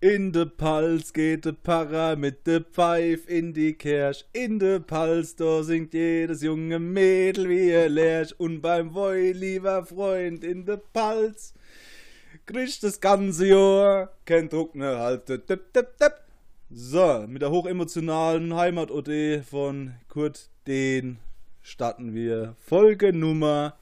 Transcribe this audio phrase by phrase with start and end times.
[0.00, 4.24] In de Pals geht de Para mit de Pfeif in die Kersch.
[4.32, 8.32] In de Pals, da singt jedes junge Mädel wie er lärsch.
[8.38, 11.52] Und beim Woi, lieber Freund, in de Pals
[12.46, 15.28] kriegt das ganze Jahr kein Druck ne halt.
[15.28, 16.14] Dip, dip, dip.
[16.70, 21.18] So, mit der hochemotionalen Heimat-OD von Kurt Den
[21.60, 23.76] starten wir Folge Nummer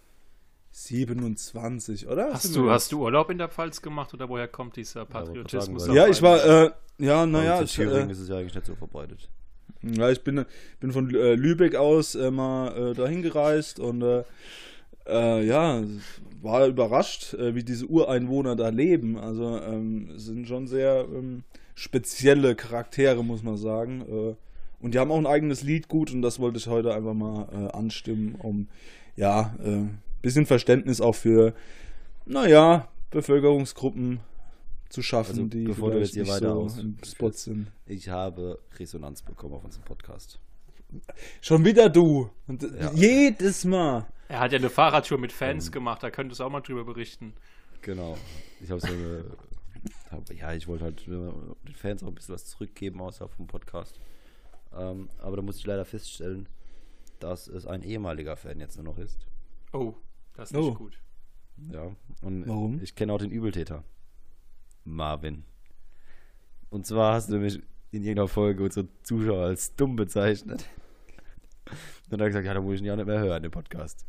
[0.77, 2.35] 27, oder?
[2.35, 5.87] Hast du, hast du Urlaub in der Pfalz gemacht oder woher kommt dieser Patriotismus?
[5.87, 7.63] Ja, ich war, äh, ja, naja.
[7.63, 9.31] Ich, äh, ist es ja eigentlich nicht so verbreitet.
[9.81, 10.45] Ja, ich bin,
[10.79, 14.25] bin von äh, Lübeck aus äh, mal äh, dahin gereist und äh,
[15.07, 15.83] äh, ja,
[16.43, 19.17] war überrascht, äh, wie diese Ureinwohner da leben.
[19.17, 24.03] Also ähm, sind schon sehr ähm, spezielle Charaktere, muss man sagen.
[24.03, 24.35] Äh,
[24.85, 27.75] und die haben auch ein eigenes Liedgut und das wollte ich heute einfach mal äh,
[27.75, 28.69] anstimmen, um
[29.17, 29.87] ja, äh,
[30.27, 31.55] bisschen Verständnis auch für,
[32.27, 34.21] naja, Bevölkerungsgruppen
[34.89, 37.73] zu schaffen, Also, die bevor du jetzt hier nicht weiter so aus- im Spot sind.
[37.87, 40.39] Ich habe Resonanz bekommen auf unserem Podcast.
[41.41, 42.31] Schon wieder du.
[42.47, 42.93] Und Ja.
[42.93, 44.07] jedes Mal.
[44.29, 47.33] Er hat ja eine Fahrradtour mit Fans gemacht, da könntest du auch mal drüber berichten.
[47.83, 48.17] Genau.
[48.61, 49.25] Ich habe so eine.
[50.11, 51.11] Hab, ja, ich wollte halt äh,
[51.69, 53.99] den Fans auch ein bisschen was zurückgeben, außer vom Podcast.
[54.77, 56.49] Ähm, aber da musste ich leider feststellen,
[57.21, 59.19] dass es ein ehemaliger Fan jetzt nur noch ist.
[59.73, 59.95] Oh,
[60.37, 60.69] das ist Oh.
[60.69, 60.99] nicht gut.
[61.73, 61.91] Ja.
[62.23, 62.81] Und Warum?
[62.83, 63.83] ich kenne auch den Übeltäter.
[64.85, 65.45] Marvin.
[66.71, 67.57] Und zwar hast du nämlich
[67.93, 70.65] in irgendeiner Folge unsere Zuschauer als dumm bezeichnet.
[71.67, 71.77] Und
[72.11, 74.05] dann hat er gesagt, ja, da muss ich ihn ja nicht mehr hören, den Podcast.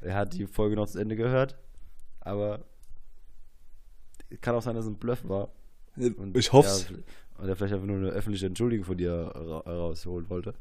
[0.00, 1.56] Er hat die Folge noch zu Ende gehört,
[2.20, 2.64] aber
[4.40, 5.48] kann auch sein, dass es ein Bluff war.
[5.96, 6.90] Und Ich hoff's.
[6.90, 10.54] Er, und er vielleicht einfach nur eine öffentliche Entschuldigung von dir ra rausholen wollte.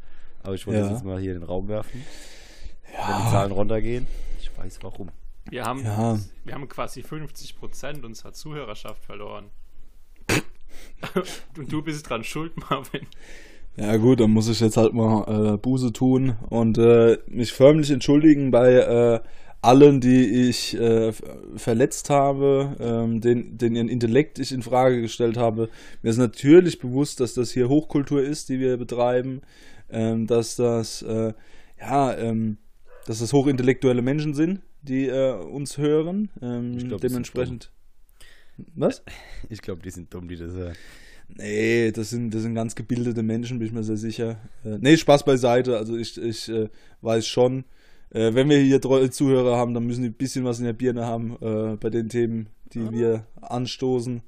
[0.43, 0.85] Aber ich wollte Ja.
[0.85, 2.01] das jetzt mal hier in den Raum werfen.
[2.85, 4.07] Wenn die Zahlen runtergehen,
[4.53, 5.09] ich weiß warum.
[5.49, 6.17] Wir haben, Ja.
[6.45, 9.45] wir haben quasi 50% unserer Zuhörerschaft verloren.
[11.57, 13.05] Und du bist dran schuld, Marvin.
[13.75, 17.89] Ja gut, dann muss ich jetzt halt mal äh, Buße tun und äh, mich förmlich
[17.89, 19.19] entschuldigen bei äh,
[19.63, 21.11] allen, die ich äh,
[21.55, 25.69] verletzt habe, ähm, den, den ihren Intellekt ich in Frage gestellt habe.
[26.03, 29.41] Mir ist natürlich bewusst, dass das hier Hochkultur ist, die wir betreiben,
[29.89, 31.33] ähm, dass das äh,
[31.79, 32.57] ja, ähm,
[33.05, 36.29] dass das hochintellektuelle Menschen sind, die äh, uns hören.
[36.41, 37.71] Ähm, Ich glaub, dementsprechend.
[38.75, 39.03] Was?
[39.49, 40.75] Ich glaube, die sind dumm, die das hören.
[41.35, 44.37] Nee, das sind, das sind ganz gebildete Menschen, bin ich mir sehr sicher.
[44.63, 45.77] Äh, nee, Spaß beiseite.
[45.77, 46.69] Also ich, ich äh,
[47.01, 47.65] weiß schon,
[48.11, 50.73] äh, wenn wir hier treue Zuhörer haben, dann müssen die ein bisschen was in der
[50.73, 54.21] Birne haben äh, bei den Themen, die wir anstoßen.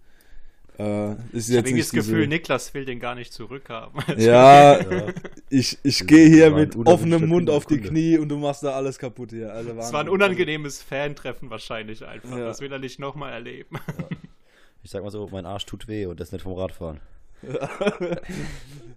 [0.78, 4.02] Äh, ist Ich habe das Gefühl, diese, Niklas will den gar nicht zurückhaben.
[4.18, 5.14] Ja, Ja.
[5.50, 7.90] ich, ich gehe hier mit offenem Mund auf die Kunde.
[7.90, 9.54] Knie und du machst da alles kaputt hier.
[9.54, 12.30] Also Es war ein unangenehmes Fan-Treffen wahrscheinlich einfach.
[12.38, 12.46] Ja.
[12.46, 13.78] Das will er nicht nochmal erleben.
[14.84, 17.00] Ich sag mal so, mein Arsch tut weh und das nicht vom Radfahren.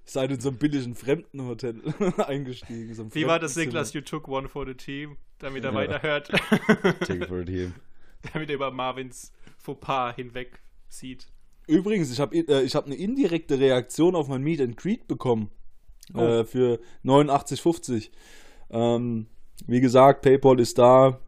[0.05, 1.81] Seid in so einem billigen Fremdenhotel
[2.19, 2.95] eingestiegen.
[2.95, 3.57] So Wie war das.
[3.57, 3.93] Niklas?
[3.93, 5.77] You took one for the team, damit er Ja.
[5.77, 6.29] weiterhört.
[7.01, 7.75] Take it for a team.
[8.33, 11.27] damit er über Marvins Fauxpas hinweg sieht.
[11.69, 15.51] Übrigens, ich habe äh, ich hab eine indirekte Reaktion auf mein Meet and Greet bekommen.
[16.15, 16.21] Oh.
[16.21, 18.11] Äh, für 89,50.
[18.71, 19.27] Ähm,
[19.67, 21.21] wie gesagt, PayPal ist da.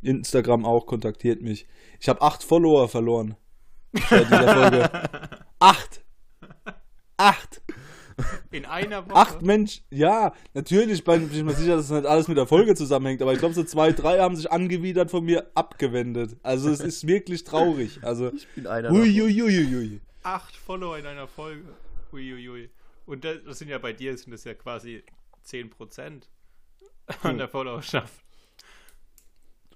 [0.00, 1.66] Instagram auch, kontaktiert mich.
[2.00, 3.36] Ich habe acht Follower verloren.
[4.08, 4.90] Seit dieser Folge.
[5.58, 6.04] acht!
[7.16, 7.57] Acht!
[8.50, 9.14] In einer Woche.
[9.16, 12.74] Acht Menschen, ja, natürlich bin ich mir sicher, dass das nicht alles mit der Folge
[12.74, 16.36] zusammenhängt, aber ich glaube, so zwei, drei haben sich angewidert von mir abgewendet.
[16.42, 18.00] Also es ist wirklich traurig.
[18.02, 20.00] Also, Ich bin einer huiuiuiui.
[20.24, 21.64] Acht Follower in einer Folge.
[22.12, 22.70] Uiuiui.
[23.06, 25.02] Und das, das sind ja bei dir, sind das ja quasi
[25.46, 26.22] 10%
[27.22, 28.12] an der Followerschaft.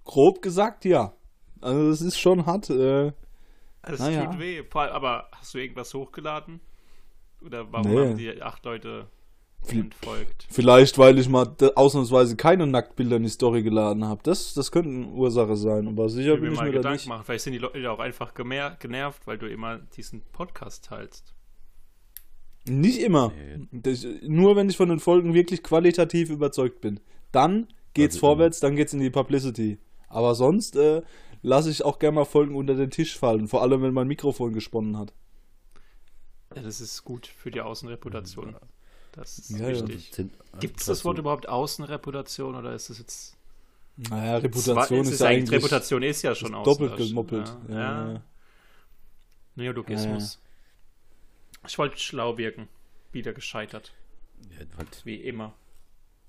[0.05, 1.15] Grob gesagt, ja.
[1.61, 2.69] Also das ist schon hart.
[2.71, 3.13] Äh,
[3.83, 4.27] Das Naja.
[4.27, 4.63] tut weh.
[4.73, 6.61] Aber hast du irgendwas hochgeladen?
[7.45, 7.99] Oder warum Nee.
[7.99, 9.07] haben die acht Leute
[9.69, 10.47] entfolgt?
[10.51, 14.21] vielleicht, weil ich mal ausnahmsweise keine Nacktbilder in die Story geladen habe.
[14.25, 16.73] Das, das könnte eine Ursache sein, aber sicher Ich will bin mir ich mal mir
[16.73, 17.09] da Gedanken nicht.
[17.09, 17.25] machen.
[17.25, 21.35] Vielleicht sind die Leute auch einfach gemer genervt, weil du immer diesen Podcast teilst.
[22.69, 23.33] Nicht immer.
[23.73, 27.01] Das, nur wenn ich von den Folgen wirklich qualitativ überzeugt bin.
[27.33, 29.79] Dann geht's Also vorwärts, dann geht's in die Publicity.
[30.09, 31.03] Aber sonst äh,
[31.43, 33.49] lasse ich auch gerne mal Folgen unter den Tisch fallen.
[33.49, 35.13] Vor allem, wenn mein Mikrofon gesponnen hat.
[36.57, 38.57] Ja, das ist gut für die Außenreputation.
[39.13, 39.89] Das ist Ja, ja.
[39.89, 40.31] wichtig.
[40.61, 43.37] Gibt es das Wort überhaupt Außenreputation oder ist das jetzt.
[43.97, 47.55] Naja, Reputation ist, ja eigentlich Reputation ist ja schon ist doppelt gemoppelt.
[47.69, 48.13] Ja, Ja, ja.
[48.15, 48.23] ja.
[49.55, 50.41] Neologismus.
[51.67, 52.69] Ich wollte schlau wirken.
[53.13, 53.93] Wieder gescheitert.
[54.51, 55.55] Ja, halt, Wie immer.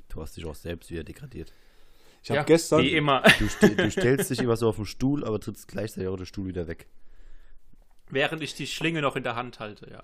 [0.09, 1.53] du hast dich auch selbst wieder degradiert.
[2.21, 3.21] Ich habe ja, gestern, Wie immer.
[3.39, 6.47] Du, du stellst dich immer so auf den Stuhl, aber trittst gleichzeitig auch den Stuhl
[6.47, 6.87] wieder weg.
[8.09, 10.03] Während ich die Schlinge noch in der Hand halte, ja.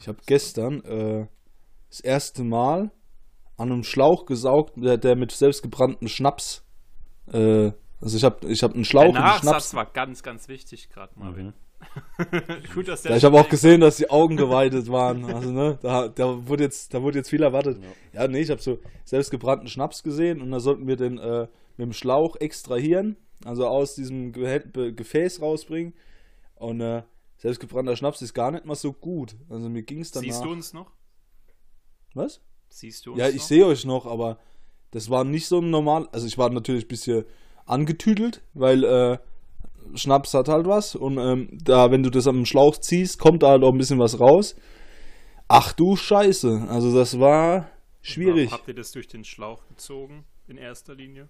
[0.00, 1.26] Ich habe gestern äh,
[1.88, 2.90] das erste Mal
[3.56, 6.64] an einem Schlauch gesaugt, der, der mit selbstgebrannten Schnaps.
[7.32, 9.74] Äh, also ich habe ich hab einen Schlauch Der und Nachsatz Schnaps.
[9.74, 11.46] war ganz, ganz wichtig gerade, Marvin.
[11.46, 11.54] Mhm.
[12.74, 15.24] Gut, dass der Ja, ich habe auch gesehen, dass die Augen geweitet waren.
[15.24, 17.78] Also, ne, da, da, wurde jetzt, da wurde jetzt viel erwartet.
[18.12, 21.86] Ja, nee, ich habe so selbstgebrannten Schnaps gesehen und da sollten wir den äh, mit
[21.86, 25.94] dem Schlauch extrahieren, also aus diesem Ge Gefäß rausbringen.
[26.56, 27.02] Und äh,
[27.36, 29.36] selbstgebrannter Schnaps ist gar nicht mal so gut.
[29.48, 30.24] Also mir ging es danach.
[30.24, 30.90] Siehst du uns noch?
[32.14, 32.40] Was?
[32.68, 34.38] Siehst du uns Ja, ich sehe euch noch, aber
[34.90, 36.08] das war nicht so ein normal.
[36.12, 37.24] Also ich war natürlich ein bisschen
[37.66, 39.18] angetüdelt, weil äh,
[39.94, 43.50] Schnaps hat halt was und ähm, da, wenn du das am Schlauch ziehst, kommt da
[43.50, 44.56] halt auch ein bisschen was raus.
[45.48, 47.70] Ach du Scheiße, also das war
[48.02, 51.28] schwierig, Warum habt ihr das durch den Schlauch gezogen, in erster Linie?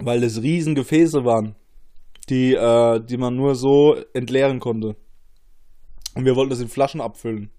[0.00, 1.56] weil das riesen Gefäße waren,
[2.30, 4.96] die, äh, die man nur so entleeren konnte.
[6.14, 7.50] Und wir wollten das in Flaschen abfüllen.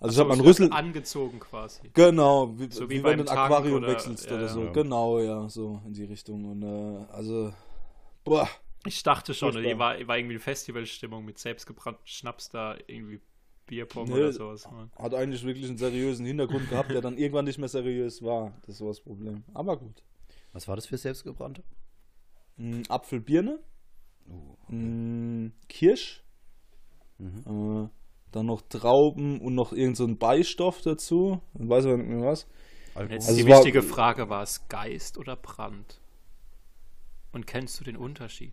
[0.00, 1.90] Also ich habe So, meinen Rüssel, angezogen quasi.
[1.92, 4.48] Genau, wie, So so wie wie, beim wenn du ein Aquarium oder- wechselst ja, oder
[4.48, 4.64] so.
[4.64, 4.72] ja.
[4.72, 6.44] Genau, ja, so in die Richtung.
[6.44, 7.52] Und äh, also,
[8.24, 8.48] boah,
[8.86, 13.20] Ich dachte schon, die war, war irgendwie eine Festivalstimmung mit selbstgebrannten Schnaps da, irgendwie
[13.66, 14.14] Bierpong Nee.
[14.14, 14.70] oder sowas.
[14.70, 14.90] Mann.
[14.96, 18.52] hat eigentlich wirklich einen seriösen Hintergrund gehabt, der dann irgendwann nicht mehr seriös war.
[18.66, 19.42] Das war das Problem.
[19.52, 20.02] Aber gut.
[20.52, 21.62] Was war das für selbstgebrannte?
[22.56, 23.58] Mm, Apfelbirne,
[24.30, 26.22] Oh, mm, Kirsch,
[27.18, 27.84] Mhm.
[27.86, 27.88] äh,
[28.32, 31.40] dann noch Trauben und noch irgend so ein Beistoff dazu.
[31.58, 32.46] Ich weiß aber nicht mehr was.
[33.10, 36.00] Jetzt Also die es war- wichtige Frage, war es Geist oder Brand?
[37.32, 38.52] Und kennst du den Unterschied?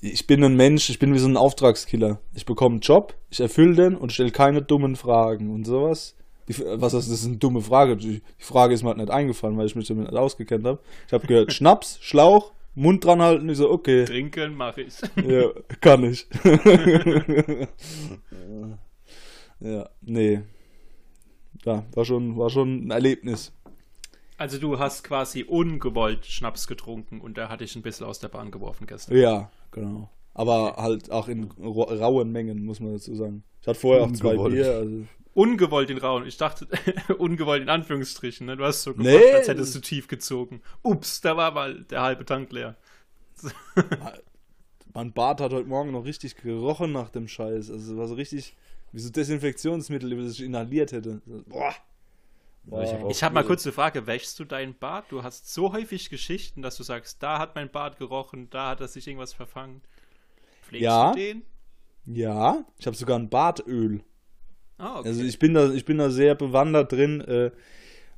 [0.00, 2.20] Ich bin ein Mensch, ich bin wie so ein Auftragskiller.
[2.34, 6.14] Ich bekomme einen Job, ich erfülle den und stelle keine dummen Fragen und sowas.
[6.48, 7.96] Die, was heißt, das ist eine dumme Frage.
[7.96, 10.78] Die, die Frage ist mir halt nicht eingefallen, weil ich mich damit nicht ausgekennt habe.
[11.06, 13.48] Ich habe gehört, Schnaps, Schlauch, Mund dran halten.
[13.48, 14.94] Ich so, okay, Trinken mache ich.
[15.26, 16.26] ja, kann ich.
[19.60, 20.42] ja, nee.
[21.64, 23.52] Ja, war schon, war schon ein Erlebnis.
[24.36, 28.28] Also du hast quasi ungewollt Schnaps getrunken und der hat dich ein bisschen aus der
[28.28, 29.16] Bahn geworfen gestern.
[29.16, 30.10] Ja, genau.
[30.32, 33.42] Aber halt auch in rauen Mengen, muss man dazu sagen.
[33.60, 34.36] Ich hatte vorher auch zwei.
[34.36, 34.70] Bier.
[34.76, 35.04] Also
[35.38, 36.26] Ungewollt in Rauen.
[36.26, 36.66] Ich dachte,
[37.18, 38.46] ungewollt in Anführungsstrichen.
[38.46, 38.56] Ne?
[38.56, 39.32] Du hast so gemacht, Nee.
[39.34, 40.60] als hättest du tief gezogen.
[40.82, 42.76] Ups, da war mal der halbe Tank leer.
[44.94, 47.70] Mein Bart hat heute Morgen noch richtig gerochen nach dem Scheiß.
[47.70, 48.56] Also es war so richtig
[48.90, 51.20] wie so Desinfektionsmittel, das ich inhaliert hätte.
[51.46, 51.72] Boah.
[52.70, 54.08] Ja, ich hab habe mal kurz eine Frage.
[54.08, 55.06] Wäschst du deinen Bart?
[55.10, 58.80] Du hast so häufig Geschichten, dass du sagst, da hat mein Bart gerochen, da hat
[58.80, 59.82] er sich irgendwas verfangen.
[60.62, 61.12] Pflegst Ja.
[61.12, 61.42] du den?
[62.06, 64.02] Ja, ich habe sogar ein Bartöl.
[64.78, 65.08] Ah, okay.
[65.08, 67.50] Also ich bin da, ich bin da sehr bewandert drin, äh,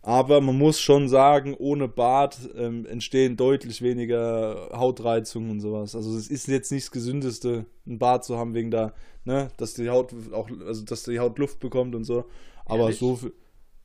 [0.02, 5.94] aber man muss schon sagen, ohne Bart ähm, entstehen deutlich weniger Hautreizungen und sowas.
[5.94, 9.74] Also es ist jetzt nicht das Gesündeste, einen Bart zu haben wegen da, ne, dass
[9.74, 12.24] die Haut auch, also dass die Haut Luft bekommt und so.
[12.64, 12.98] Aber Ehrlich?
[12.98, 13.32] so viel,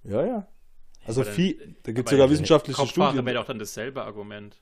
[0.04, 0.48] ja, ja.
[1.06, 3.26] Also dann- viel, da gibt es sogar wissenschaftliche Kopfhaare Studien.
[3.26, 4.60] wäre doch dann dasselbe Argument.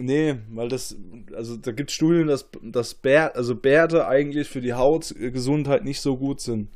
[0.00, 0.96] Nee, weil das,
[1.34, 6.00] also da gibt es Studien, dass, dass Bär, also Bärte eigentlich für die Hautgesundheit nicht
[6.00, 6.68] so gut sind.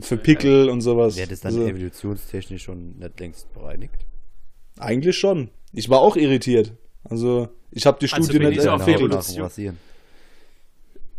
[0.00, 1.16] Für Pickel und sowas.
[1.16, 4.06] Wäre das dann also, evolutionstechnisch schon nicht längst bereinigt?
[4.80, 5.50] eigentlich schon.
[5.72, 6.72] Ich war auch irritiert.
[7.04, 9.76] Also, ich habe die Also Studie bin nicht auf Evolution.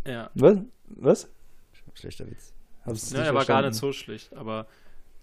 [0.05, 0.29] Ja.
[0.33, 0.57] Was?
[0.87, 1.29] Was?
[1.93, 2.53] Schlechter Witz.
[2.85, 4.67] Hab's Ja, nicht der war gar nicht so schlecht, aber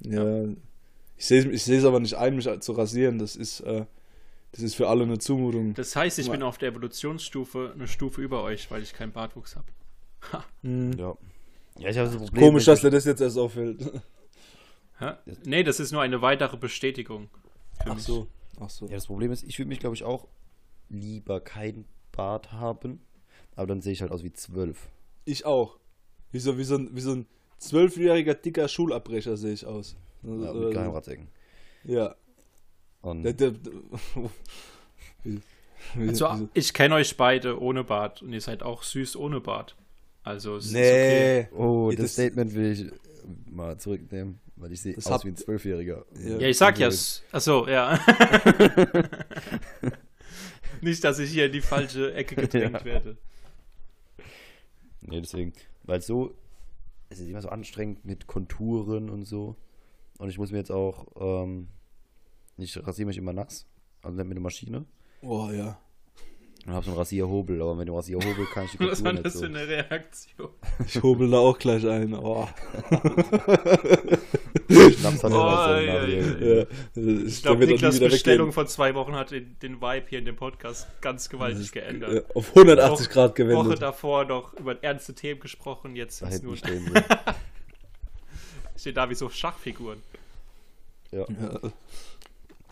[0.00, 0.44] Ja.
[1.16, 3.18] Ich sehe ich es aber nicht ein, mich zu rasieren.
[3.18, 3.86] Das ist, äh,
[4.52, 5.74] das ist für alle eine Zumutung.
[5.74, 9.56] das heißt, ich bin auf der Evolutionsstufe eine Stufe über euch, weil ich keinen Bartwuchs
[9.56, 9.66] habe.
[10.62, 10.92] Hm.
[10.98, 11.16] Ja.
[11.78, 12.42] Ja, ich habe das Problem.
[12.44, 14.02] Komisch, dass dir das jetzt erst auffällt.
[15.44, 17.28] Nee, das ist nur eine weitere Bestätigung.
[17.82, 18.04] Für Ach mich.
[18.04, 18.26] so.
[18.60, 18.86] Ach so.
[18.86, 20.26] Ja, das Problem ist, ich würde mich, glaube ich, auch
[20.88, 23.00] lieber kein Bart haben.
[23.54, 24.88] Aber dann sehe ich halt aus wie zwölf.
[25.24, 25.78] Ich auch.
[26.32, 27.26] Wie so, wie so ein, wie so ein
[27.58, 29.96] zwölfjähriger dicker Schulabbrecher sehe ich aus.
[30.24, 30.70] Also, Ja, mit so.
[30.70, 31.28] Geheimratsecken.
[31.84, 32.16] Ja.
[33.00, 33.72] Und Der, der, der,
[35.24, 35.40] wie,
[35.94, 39.40] wie, Also, wie, ich kenne euch beide ohne Bart und ihr seid auch süß ohne
[39.40, 39.76] Bart.
[40.24, 41.48] Also, es ist okay.
[41.50, 41.56] nee.
[41.56, 42.86] oh, das, das- Statement will ich
[43.50, 46.04] mal zurücknehmen, weil ich sehe aus hab- wie ein Zwölfjähriger.
[46.22, 46.38] Ja.
[46.38, 46.88] Ja, ich sag ja.
[47.32, 47.98] Achso, ja.
[50.80, 52.84] Nicht, dass ich hier in die falsche Ecke gedrängt Ja.
[52.84, 53.16] werde.
[55.00, 55.52] Nee, deswegen,
[55.84, 56.34] weil so,
[57.08, 59.56] es ist immer so anstrengend mit Konturen und so.
[60.18, 61.06] Und ich muss mir jetzt auch,
[61.44, 61.68] ähm,
[62.58, 63.66] ich rasiere mich immer nass,
[64.02, 64.84] also nicht mit der Maschine.
[65.22, 65.78] Oh ja.
[66.66, 69.32] Und hab so einen Rasierhobel, aber mit dem Rasierhobel kann ich die Was war das
[69.34, 69.40] so.
[69.40, 70.50] für eine Reaktion?
[70.86, 72.12] Ich hobel da auch gleich ein.
[72.14, 72.46] Oh.
[74.70, 76.26] Schnaps hat Oh, ja, ja.
[76.58, 76.66] Ja,
[77.26, 80.86] Ich glaube, Niklas Bestellung von zwei Wochen hat den, den Vibe hier in dem Podcast
[81.00, 82.12] ganz gewaltig geändert.
[82.12, 83.82] Ja, auf 180 Woche- Grad Woche gewendet.
[83.82, 86.90] davor noch über ernste Themen gesprochen, jetzt ist nur stehen
[88.76, 90.02] steht da wie so Schachfiguren.
[91.10, 91.20] Ja.
[91.28, 91.60] Ja.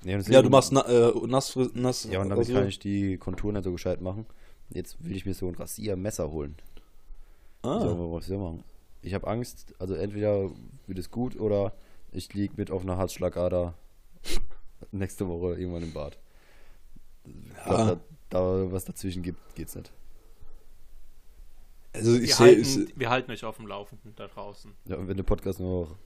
[0.05, 2.05] Und ja, du machst na, äh, nass, nass.
[2.05, 4.27] Ja, und damit also- kann ich die Kontur nicht so gescheit machen.
[4.71, 6.57] Jetzt will ich mir so ein Rasiermesser holen.
[7.63, 7.81] Ah.
[7.81, 8.65] So, was soll ich machen?
[9.03, 10.51] Ich habe Angst, also entweder
[10.87, 11.73] wird es gut oder
[12.13, 13.75] ich liege mit offener Herzschlagader
[14.93, 16.19] nächste Woche irgendwann im Bad.
[17.25, 17.35] Ich
[17.67, 17.95] Ja.
[17.95, 18.01] da,
[18.31, 19.93] da was dazwischen gibt, geht's nicht.
[21.93, 24.73] Also ich Wir sehe, ich, halten, wir halten euch auf dem Laufenden da draußen.
[24.85, 25.97] Ja, und wenn der Podcast nur noch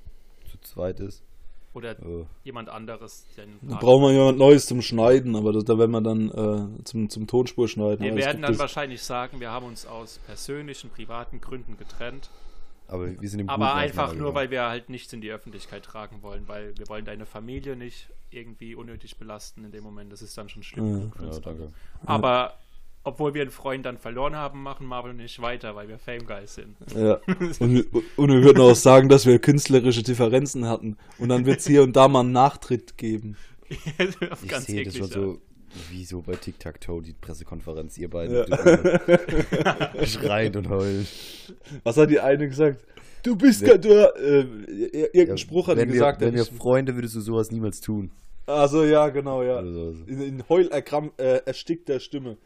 [0.51, 1.23] zu zweit ist,
[1.73, 3.27] Oder äh, jemand anderes.
[3.63, 7.09] Da brauchen wir jemand Neues zum Schneiden, aber das, da werden wir dann äh, zum,
[7.09, 8.05] zum Tonspur schneiden.
[8.05, 12.29] wir werden dann wahrscheinlich sagen, wir haben uns aus persönlichen, privaten Gründen getrennt.
[12.89, 14.35] aber wir sind im Aber einfach nur, auseinandergegangen.
[14.35, 18.09] weil wir halt nichts in die Öffentlichkeit tragen wollen, weil wir wollen deine Familie nicht
[18.31, 20.13] irgendwie unnötig belasten in dem Moment.
[20.13, 21.13] Das ist dann schon schlimm.
[21.21, 21.27] Ja.
[21.27, 21.53] Ja.
[22.05, 22.55] Aber
[23.03, 26.55] obwohl wir einen Freund dann verloren haben, machen Marvel nicht weiter, weil wir Fame Guys
[26.55, 26.77] sind.
[26.95, 27.15] Ja.
[27.61, 30.97] Und, und wir würden auch sagen, dass wir künstlerische Differenzen hatten.
[31.19, 33.37] Und dann wird es hier und da mal einen Nachtritt geben.
[34.31, 35.39] Auf Ich ganz sehe das schon so,
[35.91, 38.45] wie so bei Tic-Tac-Toe, die Pressekonferenz, ihr beiden.
[38.49, 40.07] Ja.
[40.07, 41.07] Schreien und heulen.
[41.85, 42.85] Was hat die eine gesagt?
[43.23, 43.69] Du bist Ja.
[43.73, 43.79] ja.
[43.79, 44.41] du, äh,
[44.91, 46.21] irgendein Ja, Spruch hat die wenn wir, gesagt.
[46.21, 48.11] Wenn wir Freunde, würdest du sowas niemals tun.
[48.47, 49.57] also ja, genau, ja.
[49.57, 52.37] Also, In, in Heulerkramm, äh, erstickter Stimme.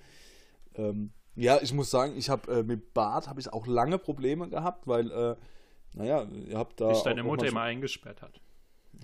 [0.77, 4.49] Ähm, ja, ich muss sagen, ich habe äh, mit Bart habe ich auch lange Probleme
[4.49, 5.37] gehabt, weil, äh,
[5.95, 6.89] naja, ihr habt da.
[6.91, 8.41] Bis deine auch Mutter immer manchmal, eingesperrt hat.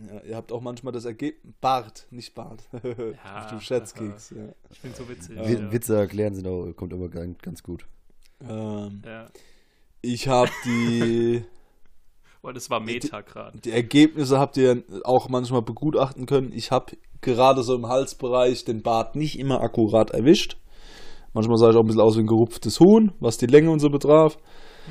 [0.09, 1.55] ja, Ihr habt auch manchmal das Ergebnis.
[1.61, 2.63] Bart, nicht Bart.
[3.25, 3.49] Ja.
[3.51, 4.49] du Scherzkeks, ja.
[4.71, 5.37] Ich bin so witzig.
[5.39, 5.73] Wi- ja.
[5.73, 7.87] Witze erklären sind auch, kommt immer ganz, gut.
[8.49, 9.27] Ähm, Ja.
[10.03, 11.45] ich habe die.
[12.43, 13.59] Oh, das war Meta gerade.
[13.59, 16.53] Die Ergebnisse habt ihr auch manchmal begutachten können.
[16.55, 20.57] Ich habe gerade so im Halsbereich den Bart nicht immer akkurat erwischt.
[21.33, 23.79] Manchmal sah ich auch ein bisschen aus wie ein gerupftes Huhn, was die Länge und
[23.79, 24.37] so betraf.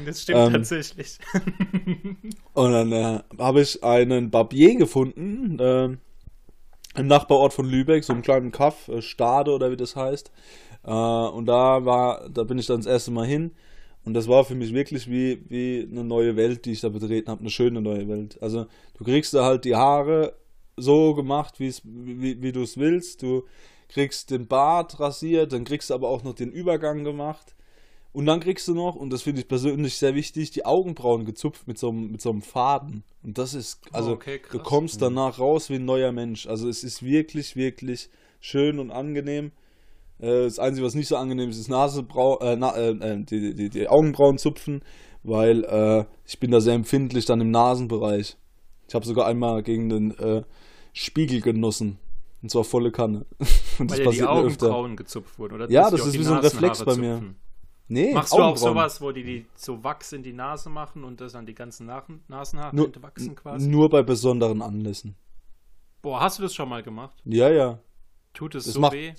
[0.05, 1.17] Das stimmt Ähm, tatsächlich.
[2.53, 5.89] Und dann äh, habe ich einen Barbier gefunden, äh,
[6.95, 10.31] im Nachbarort von Lübeck, so einen kleinen Kaff, äh, Stade oder wie das heißt.
[10.85, 13.51] Äh, und da war, da bin ich dann das erste Mal hin.
[14.05, 17.29] Und das war für mich wirklich wie, wie eine neue Welt, die ich da betreten
[17.29, 18.41] habe, eine schöne neue Welt.
[18.41, 18.65] Also
[18.97, 20.33] du kriegst da halt die Haare
[20.77, 23.21] so gemacht, wie's, wie, wie du es willst.
[23.21, 23.43] Du
[23.89, 27.55] kriegst den Bart rasiert, dann kriegst du aber auch noch den Übergang gemacht.
[28.11, 31.67] Und dann kriegst du noch, und das finde ich persönlich sehr wichtig, die Augenbrauen gezupft
[31.67, 33.03] mit so einem, mit so einem Faden.
[33.23, 36.47] Und das ist, also Oh, okay, du kommst danach raus wie ein neuer Mensch.
[36.47, 39.51] Also es ist wirklich, wirklich schön und angenehm.
[40.19, 43.53] Äh, Das Einzige, was nicht so angenehm ist, ist Nasebrau äh, na, äh, äh, die,
[43.53, 44.81] die, die Augenbrauen zupfen,
[45.21, 48.37] weil äh, ich bin da sehr empfindlich dann im Nasenbereich.
[48.87, 50.43] Ich habe sogar einmal gegen den
[50.93, 51.99] Spiegel genossen.
[52.41, 53.25] Und zwar volle Kanne.
[53.79, 55.69] Und Weil dir die Augenbrauen gezupft wurden, oder?
[55.69, 57.15] Ja, das ist wie so ein Reflex bei mir.
[57.15, 57.35] zupfen.
[57.91, 61.19] Nee, Machst du auch sowas, wo die, die so Wachs in die Nase machen und
[61.21, 63.67] das dann die ganzen Nach Nasenhaare Nur, entwachsen quasi?
[63.67, 65.15] nur bei besonderen Anlässen.
[66.03, 67.15] Boah, hast du das schon mal gemacht?
[67.25, 67.79] Ja, ja.
[68.33, 69.13] Tut es Das so macht- weh?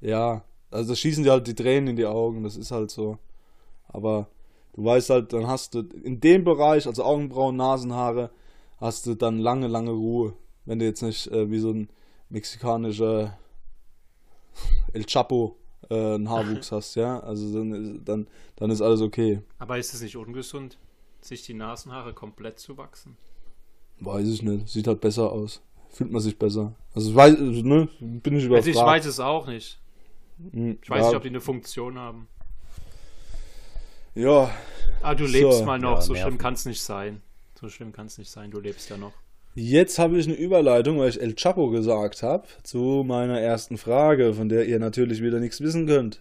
[0.00, 3.18] Ja, also da schießen dir halt die Tränen in die Augen, das ist halt so.
[3.88, 4.28] Aber
[4.72, 8.30] du weißt halt, dann hast du in dem Bereich, also Augenbrauen, Nasenhaare,
[8.78, 10.32] hast du dann lange, lange Ruhe.
[10.64, 11.90] Wenn du jetzt nicht äh, wie so ein
[12.30, 13.38] mexikanischer
[14.92, 15.56] El Chapo
[15.90, 17.20] äh, einen Haarwuchs hast, ja.
[17.20, 19.42] Also dann, ist- dann, dann ist alles okay.
[19.58, 20.78] Aber ist es nicht ungesund,
[21.20, 23.16] sich die Nasenhaare komplett zu wachsen?
[24.00, 24.68] Weiß ich nicht.
[24.68, 25.60] Sieht halt besser aus.
[25.90, 26.74] Fühlt man sich besser.
[26.94, 28.66] Also ich weiß, also, ne, bin ich überfragt.
[28.68, 29.78] Also ich weiß es auch nicht.
[30.52, 32.28] Hm, Ich weiß ja, nicht, ob die eine Funktion haben.
[34.14, 34.50] Ja,
[35.00, 35.32] Ah, du So.
[35.32, 35.96] lebst mal noch.
[35.96, 37.22] Ja, so schlimm kann es nicht sein.
[37.60, 38.50] So schlimm kann es nicht sein.
[38.50, 39.12] Du lebst ja noch.
[39.54, 44.34] Jetzt habe ich eine Überleitung, weil ich El Chapo gesagt habe, zu meiner ersten Frage,
[44.34, 46.20] von der ihr natürlich wieder nichts wissen könnt.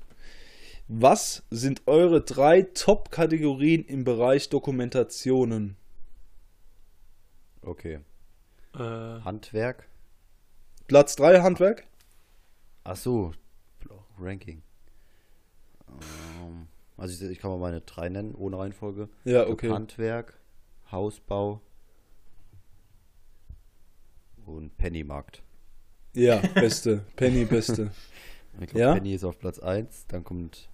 [0.87, 5.75] Was sind eure drei Top-Kategorien im Bereich Dokumentationen?
[7.61, 7.99] Okay.
[8.73, 9.87] Äh, Handwerk.
[10.87, 11.85] Platz 3 Handwerk?
[12.85, 13.33] Ach so.
[14.19, 14.63] Ranking.
[15.89, 19.09] Ähm, also ich, ich kann mal meine drei nennen, ohne Reihenfolge.
[19.25, 19.69] Ja, okay.
[19.69, 20.39] Handwerk,
[20.91, 21.61] Hausbau
[24.47, 25.43] und Pennymarkt.
[26.13, 27.05] Ja, beste.
[27.15, 27.91] Penny, beste.
[28.59, 28.93] Ich glaube, Ja?
[28.93, 30.69] Penny ist auf Platz 1, dann kommt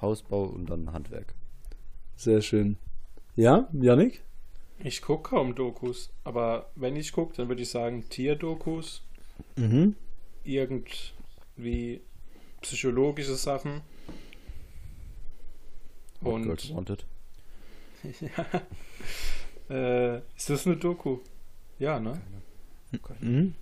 [0.00, 1.34] Hausbau und dann Handwerk.
[2.16, 2.76] Sehr schön.
[3.34, 4.22] Ja, Yannick?
[4.78, 6.10] ich gucke kaum Dokus.
[6.24, 9.02] Aber wenn ich gucke, dann würde ich sagen Tierdokus.
[9.56, 9.96] Mhm.
[10.44, 12.02] Irgendwie
[12.60, 13.80] psychologische Sachen.
[16.20, 17.06] Und Girls Wanted.
[19.70, 21.18] äh, ist das eine Doku?
[21.78, 22.20] Ja, ne?
[23.20, 23.54] Mhm.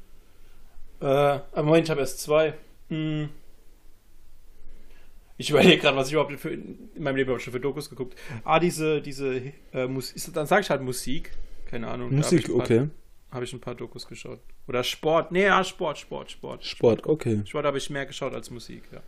[1.01, 2.55] Äh, aber Moment, ich habe erst zwei.
[2.89, 3.29] Hm.
[5.39, 8.17] Ich überlege gerade, was ich überhaupt für, in meinem Leben überhaupt schon für Dokus geguckt.
[8.45, 11.33] Ah, diese, diese äh, Musik, dann sag ich halt Musik.
[11.67, 12.09] Keine Ahnung.
[12.11, 12.89] hab Musik, paar- okay.
[13.31, 14.41] Habe ich ein paar Dokus geschaut.
[14.69, 15.33] Oder Sport.
[15.33, 16.65] Nee, ja, Sport, Sport, Sport.
[16.65, 17.41] Sport, okay.
[17.47, 19.03] Sport habe ich mehr geschaut als Musik, ja.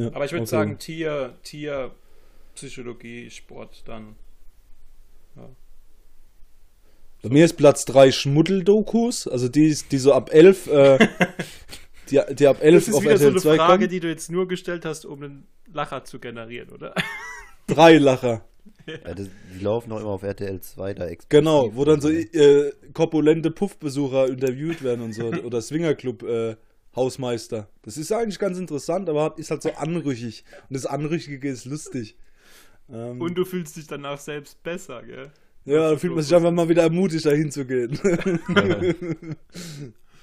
[0.00, 0.50] Ja, Aber ich würde okay.
[0.50, 1.90] sagen, Tier, Tier,
[2.54, 4.14] Psychologie, Sport, dann.
[7.24, 11.08] Bei mir ist Platz 3 Schmuddeldokus, also die, die so ab 11, äh,
[12.10, 13.88] die, die ab 11 Das ist auf wieder so RTL eine 2 Frage, kommen.
[13.88, 16.94] die du jetzt nur gestellt hast, um einen Lacher zu generieren, oder?
[17.66, 18.44] Drei Lacher.
[18.86, 21.28] Ja, das, die laufen noch immer auf RTL 2 da exklusiv.
[21.30, 25.28] Genau, wo dann so äh, korpulente Puffbesucher interviewt werden und so.
[25.28, 26.56] oder Swingerclub äh,
[26.94, 27.68] Hausmeister.
[27.80, 30.44] Das ist eigentlich ganz interessant, aber ist halt so anrüchig.
[30.68, 32.18] Und das Anrüchige ist lustig.
[32.92, 35.30] Ähm, Und du fühlst dich danach selbst besser, gell?
[35.64, 37.98] Ja, da fühlt man sich einfach mal wieder ermutigt, da hinzugehen.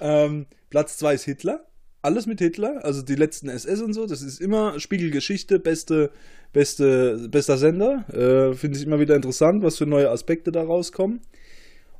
[0.00, 1.66] ähm, Platz 2 ist Hitler.
[2.00, 4.06] Alles mit Hitler, also die letzten SS und so.
[4.06, 6.10] Das ist immer Spiegelgeschichte, beste,
[6.52, 8.04] beste, bester Sender.
[8.12, 11.20] Äh, Finde ich immer wieder interessant, was für neue Aspekte da rauskommen.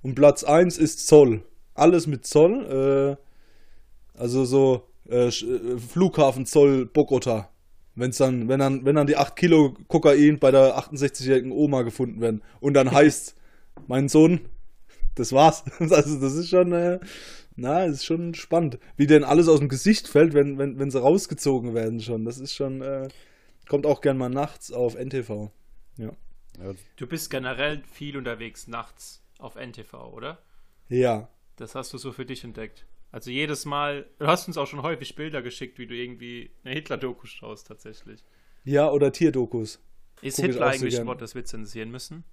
[0.03, 1.43] Und Platz 1 ist Zoll.
[1.75, 3.19] Alles mit Zoll.
[3.19, 7.52] Äh, also so äh, Flughafen Zoll Bogota.
[7.95, 12.21] Wenn's dann, wenn dann, wenn dann die 8 Kilo Kokain bei der 68-jährigen Oma gefunden
[12.21, 13.37] werden und dann heißt,
[13.87, 14.41] mein Sohn,
[15.15, 15.65] das war's.
[15.79, 17.01] Also das ist schon, äh,
[17.57, 21.01] na, ist schon spannend, wie denn alles aus dem Gesicht fällt, wenn, wenn, wenn sie
[21.01, 22.25] rausgezogen werden schon.
[22.25, 23.09] Das ist schon, äh,
[23.69, 25.51] kommt auch gern mal nachts auf NTV.
[25.99, 26.13] Ja,
[26.97, 30.39] Du bist generell viel unterwegs nachts auf NTV, oder?
[30.89, 31.29] Ja.
[31.57, 32.87] Das hast du so für dich entdeckt.
[33.13, 36.75] Also jedes Mal, du hast uns auch schon häufig Bilder geschickt, wie du irgendwie eine
[36.75, 38.25] Hitler-Doku schaust, tatsächlich.
[38.65, 39.81] Ja, oder Tierdokus.
[40.23, 41.07] Ist Guck Hitler eigentlich gern.
[41.07, 42.25] Wort, das wir zensieren müssen?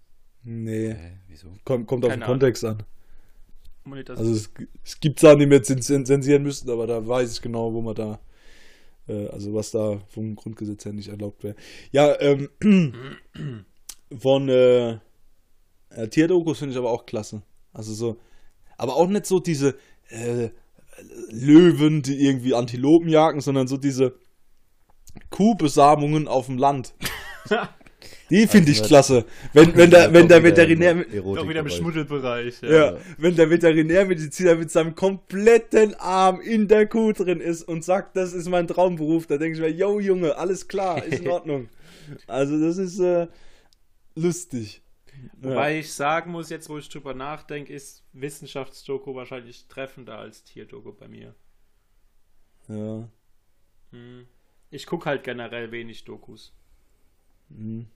[0.43, 1.49] Nee, Hä, wieso?
[1.65, 2.83] kommt, kommt auf Keine den Kontext an.
[4.07, 7.81] Also es, es gibt Sachen, die wir zensieren müssten, aber da weiß ich genau, wo
[7.81, 8.19] man da,
[9.07, 11.55] äh, also was da vom Grundgesetz her nicht erlaubt wäre.
[11.91, 12.49] Ja, ähm,
[14.17, 14.91] von äh,
[15.89, 17.41] äh, Tierdokus finde ich aber auch klasse.
[17.73, 18.17] Also so,
[18.77, 19.75] aber auch nicht so diese
[20.09, 20.49] äh,
[21.31, 24.15] Löwen, die irgendwie Antilopen jagen, sondern so diese
[25.29, 26.93] Kuhbesamungen auf dem Land.
[28.29, 29.25] Die finde ich Also, klasse.
[29.53, 32.61] Wenn, wenn der, wenn der Veterinär, doch wieder im Schmuddelbereich.
[32.61, 38.15] ja, wenn der Veterinärmediziner mit seinem kompletten Arm in der Kuh drin ist und sagt,
[38.15, 41.69] das ist mein Traumberuf, da denke ich mir, yo Junge, alles klar, ist in Ordnung.
[42.27, 43.27] Also das ist äh,
[44.15, 44.83] lustig.
[45.41, 50.93] Wobei ich sagen muss, jetzt wo ich drüber nachdenke, ist Wissenschaftsdoku wahrscheinlich treffender als Tierdoku
[50.93, 51.33] bei mir.
[52.67, 53.09] Ja.
[53.91, 54.27] Hm.
[54.71, 56.53] Ich gucke halt generell wenig Dokus.
[57.49, 57.87] Mhm.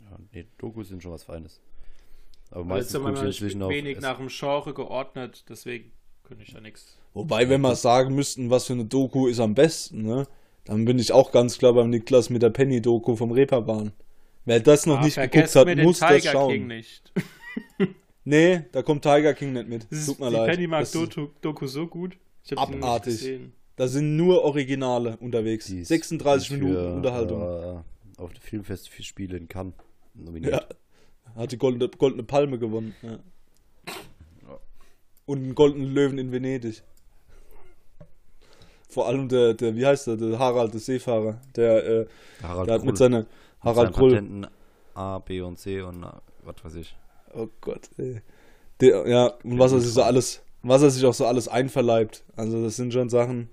[0.00, 1.60] Ja, nee, Dokus sind schon was Feines.
[2.50, 6.44] Aber Weil meistens es gucke ich inzwischen auf wenig nach dem Genre geordnet, deswegen könnte
[6.44, 6.98] ich da nichts.
[7.14, 10.26] Wobei, wenn wir sagen müssten, was für eine Doku ist am besten, ne,
[10.64, 13.92] dann bin ich auch ganz klar beim Niklas mit der Penny-Doku vom Reeperbahn.
[14.46, 16.52] Wer das noch Ah, nicht geguckt hat, mir den muss das Tiger schauen.
[16.52, 17.12] King nicht.
[18.28, 19.86] Nee, da kommt Tiger King nicht mit.
[19.88, 20.50] Das Tut mir die leid.
[20.50, 22.16] Penny mag Das- Doku, Doku so gut.
[22.56, 23.12] Abartig.
[23.12, 23.52] gesehen.
[23.76, 25.66] Da sind nur Originale unterwegs.
[25.66, 27.40] die ist- 36 die ist Minuten für, Unterhaltung.
[27.40, 29.74] Äh, auf dem Filmfest für Spiele in Cannes
[30.14, 30.54] nominiert.
[30.54, 31.40] Ja.
[31.40, 32.96] Hat die goldene, goldene Palme gewonnen.
[33.02, 33.18] Ja.
[35.26, 36.82] Und einen goldenen Löwen in Venedig.
[38.88, 41.40] Vor allem der, der wie heißt der, der Harald, der Seefahrer.
[41.54, 42.06] Der, äh,
[42.42, 42.90] Harald der hat Krull.
[42.90, 43.26] mit seiner
[43.66, 44.10] Harald seinen Krull.
[44.12, 44.46] Patenten
[44.94, 46.08] A, B und C und äh,
[46.44, 46.96] was weiß ich.
[47.34, 48.22] Oh Gott, ey.
[48.80, 52.24] Der, ja, und was er sich so alles, was er sich auch so alles einverleibt.
[52.36, 53.48] Also das sind schon Sachen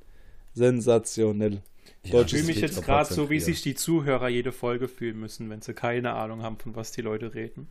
[0.53, 1.61] sensationell.
[2.03, 5.49] Ich Deutsches fühle mich jetzt gerade so, wie sich die Zuhörer jede Folge fühlen müssen,
[5.49, 7.69] wenn sie keine Ahnung haben, von was die Leute reden.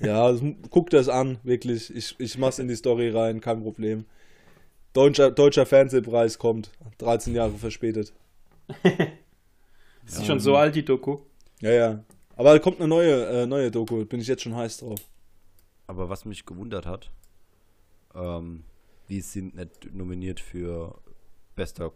[0.00, 1.94] Ja, das, guckt das an, wirklich.
[1.94, 4.06] Ich, ich mach's in die Story rein, kein Problem.
[4.94, 8.14] Deutscher, deutscher Fernsehpreis kommt, 13 Jahre verspätet.
[10.06, 11.18] Ist die schon so alt, die Doku?
[11.60, 12.04] Ja, ja.
[12.36, 15.00] Aber da kommt eine neue, äh, neue Doku, bin ich jetzt schon heiß drauf.
[15.86, 17.10] Aber was mich gewundert hat,
[18.14, 18.64] ähm,
[19.08, 20.98] die sind nicht nominiert für
[21.54, 21.92] bester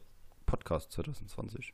[0.46, 1.72] Podcast 2020.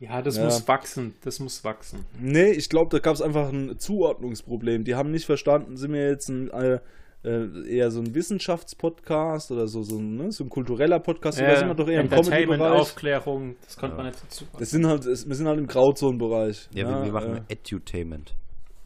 [0.00, 0.44] Ja, das Ja.
[0.44, 1.14] muss wachsen.
[1.22, 2.04] Das muss wachsen.
[2.18, 4.84] Nee, ich glaube, da gab es einfach ein Zuordnungsproblem.
[4.84, 6.80] Die haben nicht verstanden, sind wir jetzt ein, äh,
[7.24, 11.68] eher so ein Wissenschaftspodcast oder so, so, ein, ne, so ein kultureller Podcast oder sind
[11.68, 12.80] wir doch eher im Comedy-Bereich?
[12.80, 14.02] Aufklärung, das konnte Ja.
[14.02, 16.68] man nicht dazu Das sind halt, es- wir sind halt im Grauzonenbereich.
[16.74, 18.34] Ja, wir, wir machen äh, Edutainment.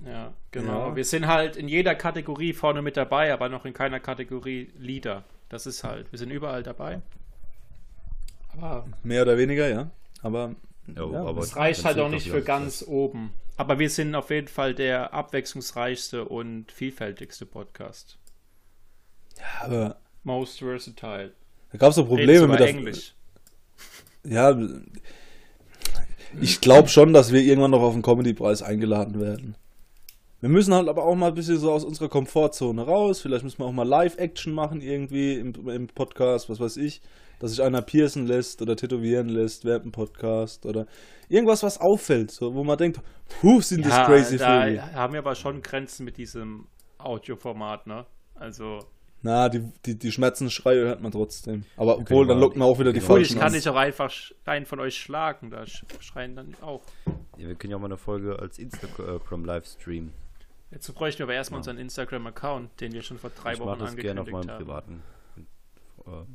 [0.06, 0.90] Ja, genau.
[0.90, 0.96] Ja.
[0.96, 5.24] Wir sind halt in jeder Kategorie vorne mit dabei, aber noch in keiner Kategorie Leader.
[5.48, 7.02] Das ist halt, wir sind überall dabei.
[8.52, 9.90] Aber Mehr oder weniger, ja.
[10.22, 10.54] Aber
[10.94, 13.32] Ja, Ja, aber Es reicht halt auch nicht für ganz oben.
[13.56, 18.18] Aber wir sind auf jeden Fall der abwechslungsreichste und vielfältigste Podcast.
[19.60, 21.32] Aber Most versatile.
[21.72, 22.68] da gab es doch Probleme mit der.
[22.68, 23.14] Englisch.
[24.24, 24.56] Ja,
[26.40, 29.56] ich glaube schon, dass wir irgendwann noch auf den Comedy-Preis eingeladen werden.
[30.40, 33.20] Wir müssen halt aber auch mal ein bisschen so aus unserer Komfortzone raus.
[33.20, 37.00] Vielleicht müssen wir auch mal Live-Action machen irgendwie im, im Podcast, was weiß ich.
[37.40, 40.86] Dass sich einer piercen lässt oder tätowieren lässt während dem Podcast oder
[41.28, 43.00] irgendwas, was auffällt, so, wo man denkt,
[43.40, 44.82] puh, sind das Ja, crazy da Vögel.
[44.94, 46.66] haben wir aber schon Grenzen mit diesem
[46.98, 48.06] Audioformat, ne?
[48.34, 48.80] Also,
[49.22, 51.64] Na, die, die, die Schmerzensschreie hört man trotzdem.
[51.76, 53.52] Aber obwohl, dann mal- lockt man auch wieder die Gut, gut, falschen ich kann an.
[53.54, 54.12] nicht auch einfach
[54.44, 56.82] einen von euch schlagen, da sch- schreien dann auch.
[57.36, 60.12] Ja, wir können ja auch mal eine Folge als Instagram-Livestream.
[60.70, 61.60] Jetzt bräuchten wir aber erstmal Ja.
[61.62, 64.76] unseren Instagram-Account, den wir schon vor drei Ich Wochen mache das gerne auf angekündigt meinem
[64.76, 65.02] haben.
[66.06, 66.26] privaten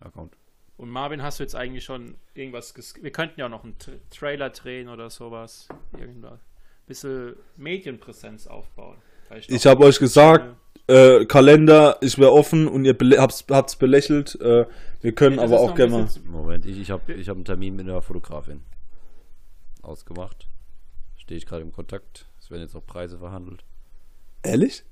[0.00, 0.36] äh, Account.
[0.76, 3.76] Und Marvin, hast du jetzt eigentlich schon irgendwas ges Wir könnten ja auch noch einen
[3.78, 5.68] Tra Trailer drehen oder sowas.
[5.98, 6.40] Irgendwas.
[6.86, 8.96] Bisschen Medienpräsenz aufbauen.
[9.28, 10.56] Vielleicht Ich habe euch gesagt,
[10.90, 14.40] äh, Kalender, ich wäre offen und ihr belä- habt's, habt's belächelt.
[14.40, 14.66] Äh,
[15.00, 16.08] wir können Nee, aber auch gerne mal.
[16.26, 18.60] Moment, ich, ich habe ich hab einen Termin mit einer Fotografin
[19.82, 20.46] ausgemacht.
[21.16, 22.26] Stehe ich gerade im Kontakt.
[22.40, 23.64] Es werden jetzt auch Preise verhandelt.
[24.42, 24.84] Ehrlich?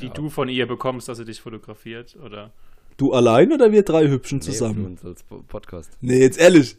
[0.00, 0.12] Die Ja.
[0.12, 2.52] du von ihr bekommst, dass sie dich fotografiert, oder?
[2.96, 4.84] Du allein oder wir drei Hübschen Nee, zusammen?
[4.86, 5.90] uns als Po- Podcast.
[6.00, 6.76] Nee, jetzt ehrlich.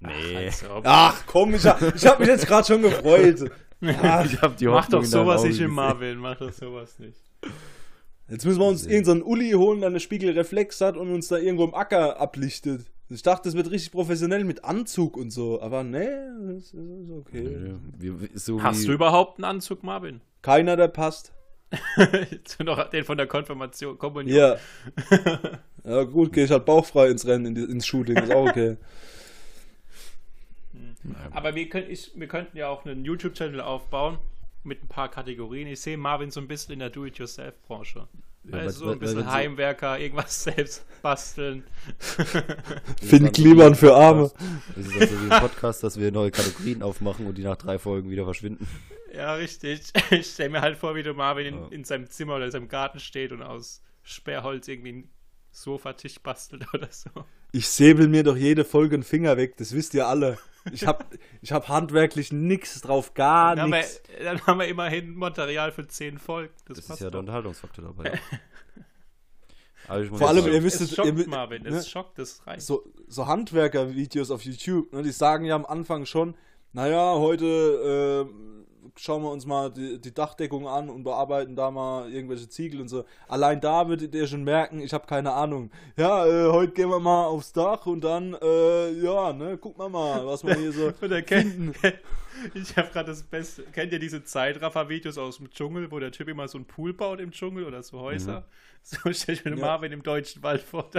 [0.00, 0.36] Nee.
[0.36, 3.50] Also, Ach komm, ich hab, ich hab mich jetzt gerade schon gefreut.
[4.02, 5.70] Ach, ich hab die mach Hoffnung doch sowas nicht in gesehen.
[5.74, 7.18] Marvin, mach doch sowas nicht.
[8.28, 11.64] Jetzt müssen wir uns irgendeinen Uli holen, der eine Spiegelreflex hat und uns da irgendwo
[11.64, 12.86] im Acker ablichtet.
[13.08, 16.06] Ich dachte, das wird richtig professionell mit Anzug und so, aber nee,
[16.54, 17.74] das ist okay.
[17.98, 20.20] Nee, wir- so Hast du überhaupt einen Anzug, Marvin?
[20.42, 21.32] Keiner, der passt.
[22.64, 24.36] noch den von der Konfirmation, Kommunion.
[24.36, 24.56] Ja.
[25.82, 28.76] Ja gut, gehe ich halt bauchfrei ins Rennen, in die, ins Shooting, ist auch okay.
[31.30, 34.18] Aber wir, können, ich, wir könnten ja auch einen YouTube-Channel aufbauen
[34.62, 35.66] mit ein paar Kategorien.
[35.68, 38.08] Ich sehe Marvin so ein bisschen in der Do-it-yourself-Branche.
[38.44, 41.64] Ja, also so ein bisschen was- Heimwerker, irgendwas selbst basteln.
[43.02, 44.30] Finn Kliman für Arme.
[44.76, 47.78] Das ist also wie ein Podcast, dass wir neue Kategorien aufmachen und die nach drei
[47.78, 48.66] Folgen wieder verschwinden.
[49.14, 49.82] Ja, richtig.
[50.10, 51.68] Ich stelle mir halt vor, wie du Marvin in, Ja.
[51.70, 55.10] in seinem Zimmer oder in seinem Garten steht und aus Sperrholz irgendwie einen
[55.52, 57.10] Sofatisch bastelt oder so.
[57.52, 60.38] Ich säbel mir doch jede Folge einen Finger weg, das wisst ihr alle.
[60.72, 61.06] Ich hab,
[61.40, 64.02] ich hab handwerklich nix drauf, gar Dann wir, nix.
[64.22, 66.52] dann haben wir immerhin Material für zehn Folgen.
[66.66, 67.18] Das, Das, ist ja der doch.
[67.20, 68.18] Unterhaltungsfaktor dabei.
[69.88, 71.70] Aber ich muss Vor allem, sagen, ihr wisst- es schockt ihr Marvin, ne?
[71.70, 72.62] es schockt, das reicht.
[72.62, 76.34] So, so Handwerker-Videos auf YouTube, ne, die sagen ja am Anfang schon,
[76.72, 78.59] naja, heute äh,
[78.96, 82.88] schauen wir uns mal die, die Dachdeckung an und bearbeiten da mal irgendwelche Ziegel und
[82.88, 83.04] so.
[83.28, 85.70] Allein da würdet ihr schon merken, ich habe keine Ahnung.
[85.96, 89.88] Ja, äh, heute gehen wir mal aufs Dach und dann, äh, ja, ne, gucken wir
[89.88, 90.92] mal, was wir hier so...
[91.26, 91.76] Kennt,
[92.54, 93.64] ich habe gerade das Beste.
[93.64, 97.20] Kennt ihr diese Zeitraffer-Videos aus dem Dschungel, wo der Typ immer so einen Pool baut
[97.20, 98.46] im Dschungel oder so Häuser?
[98.82, 99.56] So stelle ich mir Ja.
[99.58, 100.90] Marvin im deutschen Wald vor.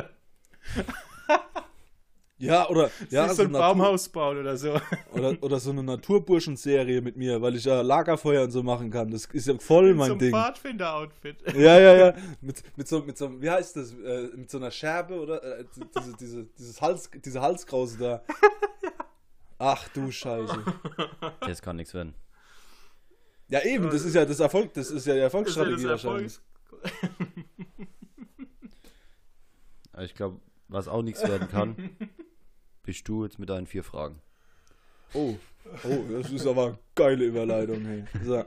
[2.42, 4.80] Ja, oder, ja, ja, so ein Natur- Baumhaus bauen oder so.
[5.14, 9.12] Oder, oder so eine Naturburschen-Serie mit mir, weil ich ja Lagerfeuer und so machen kann.
[9.12, 10.32] Das ist ja voll mein so ein Ding.
[10.32, 11.38] Pfadfinder-Outfit.
[11.56, 12.14] Ja, ja, ja.
[12.42, 13.94] Mit, mit, so, mit so, wie heißt das?
[13.94, 18.24] Äh, mit so einer Scherbe oder äh, diese, diese, dieses Hals, diese Halskrause da.
[19.60, 20.64] Ach du Scheiße.
[21.42, 22.16] das kann nichts werden.
[23.50, 26.40] Ja, eben, das ist ja das Erfolg, das ist ja die Erfolgsstrategie Das ja wahrscheinlich.
[26.82, 26.92] das
[29.94, 31.76] Aber ich glaube, was auch nichts werden kann,
[32.84, 34.20] bist du jetzt mit deinen vier Fragen.
[35.14, 35.36] Oh,
[35.84, 38.04] oh, das ist aber eine geile Überleitung, hey.
[38.24, 38.44] So.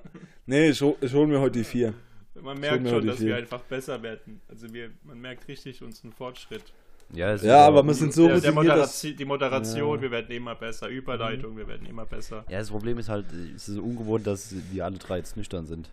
[0.47, 1.95] Nee, ich, hol- ich hol mir heute die vier.
[2.43, 3.29] Man merkt schon, dass viel.
[3.29, 4.41] wir einfach besser werden.
[4.49, 6.65] Also wir, man merkt richtig unseren Fortschritt.
[7.13, 10.03] Ja, Ja, aber wir sind so der, der Moderation, die Moderation, Ja.
[10.03, 10.89] wir werden immer besser.
[10.89, 12.45] Überleitung, wir werden immer besser.
[12.49, 15.91] Ja, das Problem ist halt, es ist ungewohnt, dass wir alle drei jetzt nüchtern sind.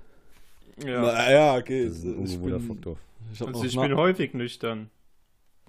[0.84, 1.02] Ja.
[1.02, 1.86] Na, ja, okay.
[1.86, 2.98] Das ist ein ich ungewohnter bin, Faktor.
[3.34, 4.90] ich Also ich bin häufig nüchtern.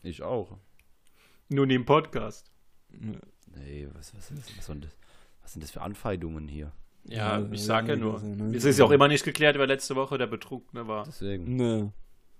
[0.04, 0.56] Ich auch.
[1.48, 2.50] Nur nie im Podcast.
[3.00, 4.90] Nee, was, was, ist, was, sind das,
[5.42, 6.72] was sind das für Anfeindungen hier?
[7.05, 8.18] Ja, Ja, ich sag ja ja, nur.
[8.20, 8.57] so, ne?
[8.57, 11.05] Es ist ja auch immer nicht geklärt, wer letzte Woche der Betrunkene war.
[11.05, 11.57] Deswegen.
[11.57, 11.90] Nee.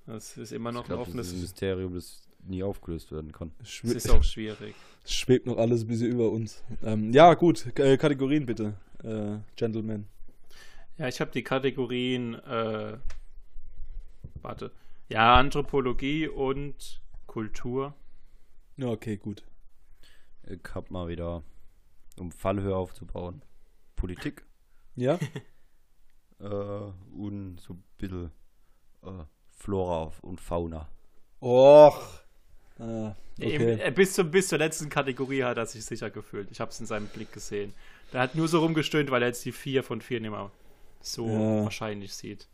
[0.07, 1.43] Das ist immer noch Ich ein glaube, das ist ein offenes.
[1.43, 3.53] Mysterium, das nie aufgelöst werden kann.
[3.61, 4.75] Es Schwe ist auch schwierig.
[5.07, 6.63] schwebt noch alles ein bisschen über uns.
[6.83, 10.07] Ähm, ja, gut, K äh, Kategorien bitte, äh, Gentlemen.
[10.99, 12.97] Ja, ich habe die Kategorien, äh,
[14.43, 14.73] warte.
[15.09, 17.95] Ja, Anthropologie und Kultur.
[18.77, 19.45] Ja, okay, gut.
[20.49, 21.43] Ich hab mal wieder,
[22.19, 23.43] um Fallhöhe aufzubauen,
[23.97, 24.45] Politik
[24.97, 25.19] Ja?
[26.41, 28.31] äh, und so ein bisschen
[29.03, 30.89] äh, Flora und Fauna.
[31.41, 31.97] Och.
[32.79, 33.79] Ah, okay.
[33.81, 36.51] äh, bis, zum, bis zur letzten Kategorie hat er sich sicher gefühlt.
[36.51, 37.73] Ich habe es in seinem Blick gesehen.
[38.13, 40.51] Der hat nur so rumgestöhnt, weil er jetzt die 4 von 4 nicht mehr
[41.01, 41.65] so Ja.
[41.65, 42.49] wahrscheinlich sieht.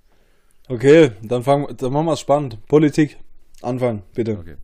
[0.68, 2.64] Okay, dann, fangen, dann machen wir es spannend.
[2.66, 3.18] Politik.
[3.62, 4.38] Anfang, bitte.
[4.38, 4.56] Okay.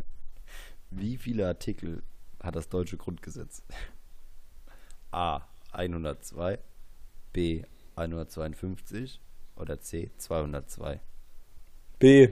[0.90, 2.02] Wie viele Artikel
[2.42, 3.62] hat das deutsche Grundgesetz?
[5.10, 5.42] A.
[5.72, 6.58] 102,
[7.32, 7.64] B.
[7.96, 9.20] 152
[9.56, 10.10] oder C.
[10.18, 11.00] 202?
[11.98, 12.28] B.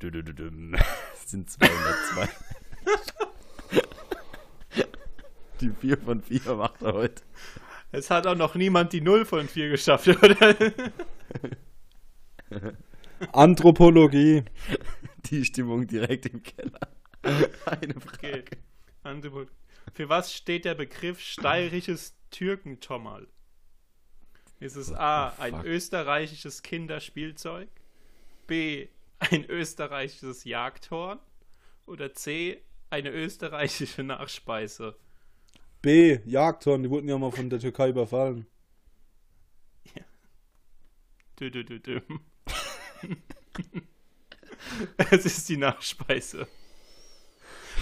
[0.00, 0.76] Dü-dü-dü-düm.
[1.12, 2.28] Das sind 202.
[5.60, 7.22] Die 4 von 4 macht er heute.
[7.90, 10.56] Es hat auch noch niemand die 0 von 4 geschafft, oder?
[13.32, 14.44] Anthropologie.
[15.26, 16.88] Die Stimmung direkt im Keller.
[17.66, 18.44] Eine Frage.
[18.44, 18.44] Okay.
[19.02, 19.48] Angebot.
[19.94, 23.26] Für was steht der Begriff steirisches Türkentommerl?
[24.60, 25.64] Ist es A, ein fuck?
[25.64, 27.68] österreichisches Kinderspielzeug?
[28.46, 28.88] B,
[29.18, 31.20] ein österreichisches Jagdhorn?
[31.86, 34.96] Oder C, eine österreichische Nachspeise?
[35.80, 36.18] B.
[36.24, 36.82] Jagdhorn.
[36.82, 38.46] Die wurden ja mal von der Türkei überfallen.
[41.40, 42.02] Dü -dü -dü -dü.
[45.12, 46.48] es ist die Nachspeise.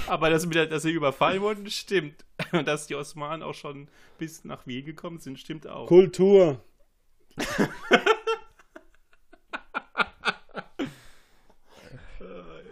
[0.08, 2.24] Aber das mit der, dass sie überfallen wurden, stimmt.
[2.52, 3.88] Und dass die Osmanen auch schon
[4.18, 5.86] bis nach Wien gekommen sind, stimmt auch.
[5.86, 6.60] Kultur.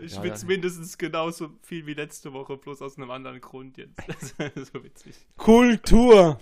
[0.05, 0.49] Ich Ja, schwitze ja.
[0.49, 3.99] mindestens genauso viel wie letzte Woche, bloß aus einem anderen Grund jetzt.
[4.07, 5.15] Das ist so witzig.
[5.37, 6.39] Kultur.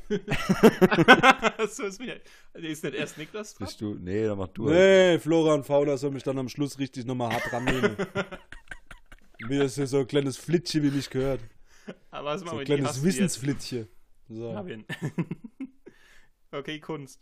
[1.68, 2.20] so ist mir.
[2.58, 3.66] Nee, ist nicht erst Niklas dran?
[3.66, 3.94] Bist du?
[3.94, 4.68] Nee, dann mach du.
[4.68, 4.74] halt.
[4.76, 7.96] Nee, Flora und Fauna soll mich dann am Schluss richtig nochmal hart rannehmen.
[9.48, 11.40] Wie das hier so ein kleines Flittchen, wie mich gehört.
[12.10, 12.76] Aber was So machen ein wir?
[12.76, 13.02] Die kleines.
[13.02, 13.88] Wissensflittchen.
[14.28, 14.52] So.
[14.52, 14.84] Marvin.
[16.52, 17.20] okay, Kunst.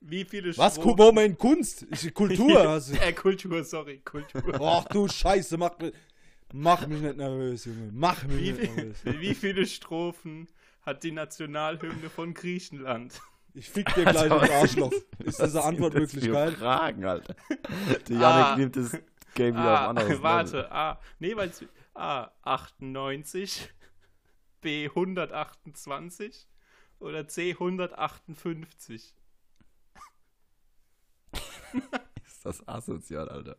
[0.00, 0.76] Wie viele Was?
[0.76, 1.86] Strophen- mein Kunst.
[1.90, 2.66] Ich, Kultur.
[2.68, 4.58] hast du- äh, Kultur, sorry, Kultur.
[4.60, 5.92] Ach du Scheiße, mach, mich-
[6.52, 7.90] mach mich nicht nervös, Junge.
[7.92, 8.96] Mach mich Wie, nicht nervös.
[9.04, 10.48] wie viele Strophen
[10.82, 13.20] hat die Nationalhymne von Griechenland?
[13.52, 14.92] Ich fick dir gleich ins Arschloch.
[15.18, 16.52] Ist diese Antwort sind das wirklich für geil?
[16.52, 17.34] Fragen, Alter.
[18.08, 18.56] Der Janik Ah.
[18.56, 18.92] nimmt das
[19.34, 20.22] Game wieder auf anderes Level.
[20.22, 21.64] warte, A, nee, weil es
[21.94, 23.68] A, 98,
[24.60, 26.46] B, 128
[26.98, 29.14] oder C, 158.
[32.26, 33.56] Ist das asozial, Alter.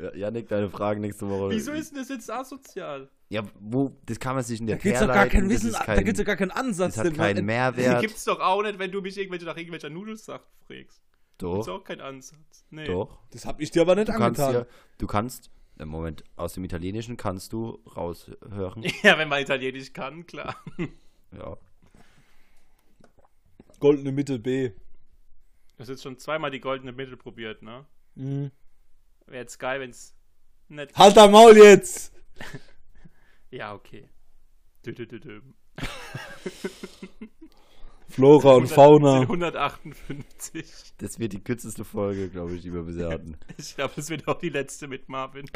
[0.00, 1.50] Ja, Janik, deine Fragen nächste Woche.
[1.50, 3.08] Wieso ist denn das jetzt asozial?
[3.30, 5.78] Ja, wo, das kann man sich in der Da gibt's doch gar keinen Wissen, ist
[5.78, 6.96] da kein- gibt's doch gar keinen Ansatz.
[6.96, 8.00] Das hat man- keinen Die Mehrwert.
[8.02, 11.00] gibt's doch auch nicht, wenn du mich irgendwelche nach irgendwelcher Nudelsacht fragst.
[11.42, 12.64] Doch, auch keinen Ansatz.
[12.70, 12.84] Nee.
[12.84, 13.18] doch.
[13.30, 14.66] Das hab ich dir aber nicht Du kannst angetan.
[14.66, 18.84] ja, du kannst, im Moment, aus dem Italienischen kannst du raushören.
[19.02, 20.56] Ja, wenn man Italienisch kann, klar.
[21.36, 21.56] ja.
[23.80, 24.68] Goldene Mitte B.
[24.70, 24.76] Du
[25.78, 27.84] hast jetzt schon zweimal die goldene Mitte probiert, ne?
[28.14, 28.50] Mhm.
[29.26, 30.14] Wäre jetzt geil, wenn's
[30.68, 30.96] nicht.
[30.96, 32.12] Halt dein Maul jetzt!
[33.50, 34.08] Ja, okay.
[34.86, 35.42] Dü -dü -dü -dü.
[38.12, 39.12] Flora und 100 Fauna.
[39.18, 40.94] sind 158.
[40.98, 43.36] Das wird die kürzeste Folge, glaube ich, die wir bisher hatten.
[43.56, 45.46] Ich glaube, das wird auch die letzte mit Marvin.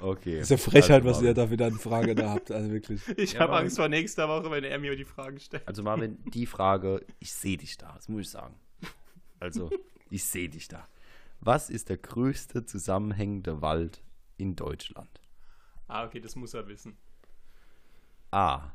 [0.00, 0.34] Okay.
[0.38, 2.50] Das ist ja Frechheit, Also, was ihr da wieder eine Frage da habt.
[2.52, 3.00] Also wirklich.
[3.16, 3.56] Ich Ja, habe.
[3.56, 5.66] Angst vor nächster Woche, wenn er mir die Fragen stellt.
[5.66, 8.54] Also Marvin, die Frage, ich sehe dich da, das muss ich sagen.
[9.40, 9.70] Also,
[10.10, 10.86] ich sehe dich da.
[11.40, 14.02] Was ist der größte zusammenhängende Wald
[14.36, 15.20] in Deutschland?
[15.86, 16.96] Ah, okay, das muss er wissen.
[18.30, 18.72] A.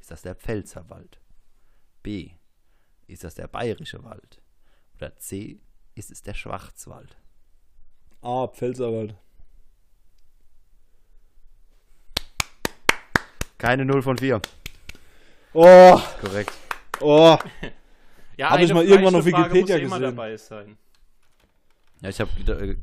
[0.00, 1.20] Ist das der Pfälzerwald?
[2.02, 2.30] B.
[3.06, 4.40] Ist das der Bayerische Wald?
[4.96, 5.60] Oder C.
[5.94, 7.16] Ist es der Schwarzwald?
[8.22, 9.14] Ah, Pfälzerwald.
[13.58, 14.40] Keine 0 von 4.
[15.54, 16.52] Oh, Korrekt.
[17.00, 17.36] oh.
[18.38, 20.16] Ja, Hab ich mal irgendwann auf Frage Wikipedia muss immer gesehen.
[20.16, 20.78] dabei sein.
[22.00, 22.30] Ja, ich habe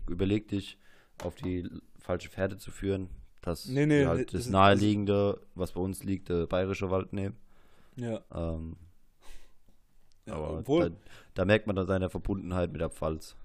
[0.08, 0.78] überlegt, dich
[1.24, 3.10] auf die falsche Fährte zu führen,
[3.42, 6.92] dass Nee, nee, wir halt das das ist- naheliegende, was bei uns liegt, der Bayerische
[6.92, 7.36] Wald nehmen.
[7.96, 8.78] Ja, Ähm,
[10.30, 10.96] ja aber obwohl, da,
[11.34, 13.36] da merkt man dann seine Verbundenheit mit der Pfalz.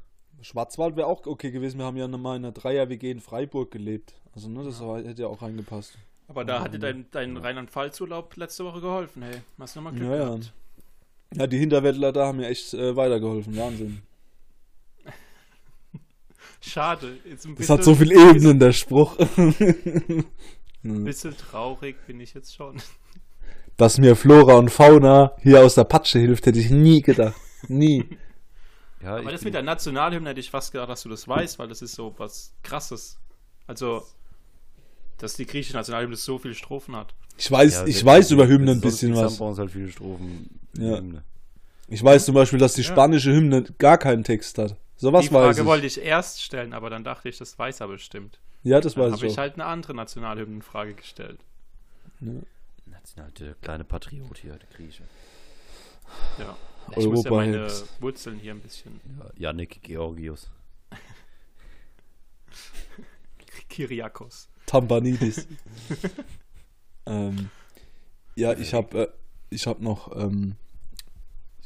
[0.41, 1.79] Schwarzwald wäre auch okay gewesen.
[1.79, 4.15] Wir haben ja mal in einer Dreier-WG in Freiburg gelebt.
[4.35, 5.97] Also, ne, das war, hätte ja auch reingepasst.
[6.29, 9.43] Aber da hat dir dein, dein Rheinland-Pfalz-Urlaub letzte Woche geholfen, hey.
[9.59, 10.25] Hast du nochmal Glück Ja, ja.
[10.27, 10.53] gehabt.
[11.35, 13.57] Ja, die Hinterwäldler da haben mir echt äh, weitergeholfen.
[13.57, 14.03] Wahnsinn.
[16.61, 17.19] Schade.
[17.29, 19.19] Jetzt ein Das hat so viel Ebenen, der Spruch.
[20.85, 22.77] Ein bisschen traurig bin ich jetzt schon.
[23.77, 27.35] Dass mir Flora und Fauna hier aus der Patsche hilft, hätte ich nie gedacht.
[27.69, 28.05] Nie.
[29.03, 31.59] Ja, Aber ich das mit der Nationalhymne hätte ich fast gedacht, dass du das weißt,
[31.59, 33.19] weil das ist so was Krasses.
[33.67, 34.03] Also,
[35.19, 37.15] dass die griechische Nationalhymne so viele Strophen hat.
[37.37, 39.41] Ich weiß, ja, ich weiß über Hymnen ein bisschen was.
[39.41, 40.61] halt viele Strophen.
[40.79, 40.99] Ja.
[40.99, 41.25] Hymne.
[41.89, 42.89] Ich weiß zum Beispiel, dass die Ja.
[42.93, 44.77] spanische Hymne gar keinen Text hat.
[45.01, 45.65] Die Frage weiß ich.
[45.65, 48.39] wollte ich erst stellen, aber dann dachte ich, das weiß er bestimmt.
[48.63, 49.43] ja, das Dann weiß habe ich ich auch.
[49.43, 51.41] halt eine andere Nationalhymnenfrage gestellt.
[53.05, 55.05] National, der kleine Patriot hier, der Grieche.
[56.39, 56.57] Ja.
[56.91, 58.01] Ich muss ja Europa meine jetzt.
[58.01, 59.01] Wurzeln hier ein bisschen.
[59.19, 60.51] Ja, Yannick Georgius.
[63.69, 64.49] Kyriakos.
[64.67, 65.47] Tambanidis.
[67.07, 67.51] ähm,
[68.37, 69.09] ja, ich habe äh,
[69.51, 70.15] ich hab noch.
[70.17, 70.57] Ähm,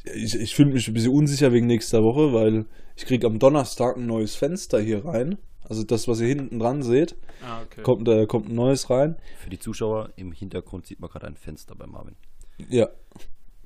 [0.05, 3.96] ich ich fühle mich ein bisschen unsicher wegen nächster Woche, weil ich kriege am Donnerstag
[3.96, 5.38] ein neues Fenster hier rein.
[5.68, 7.83] Also das, was ihr hinten dran seht, Ah, okay.
[7.83, 9.16] kommt, äh, kommt ein neues rein.
[9.38, 12.16] Für die Zuschauer im Hintergrund sieht man gerade ein Fenster bei Marvin.
[12.68, 12.88] Ja.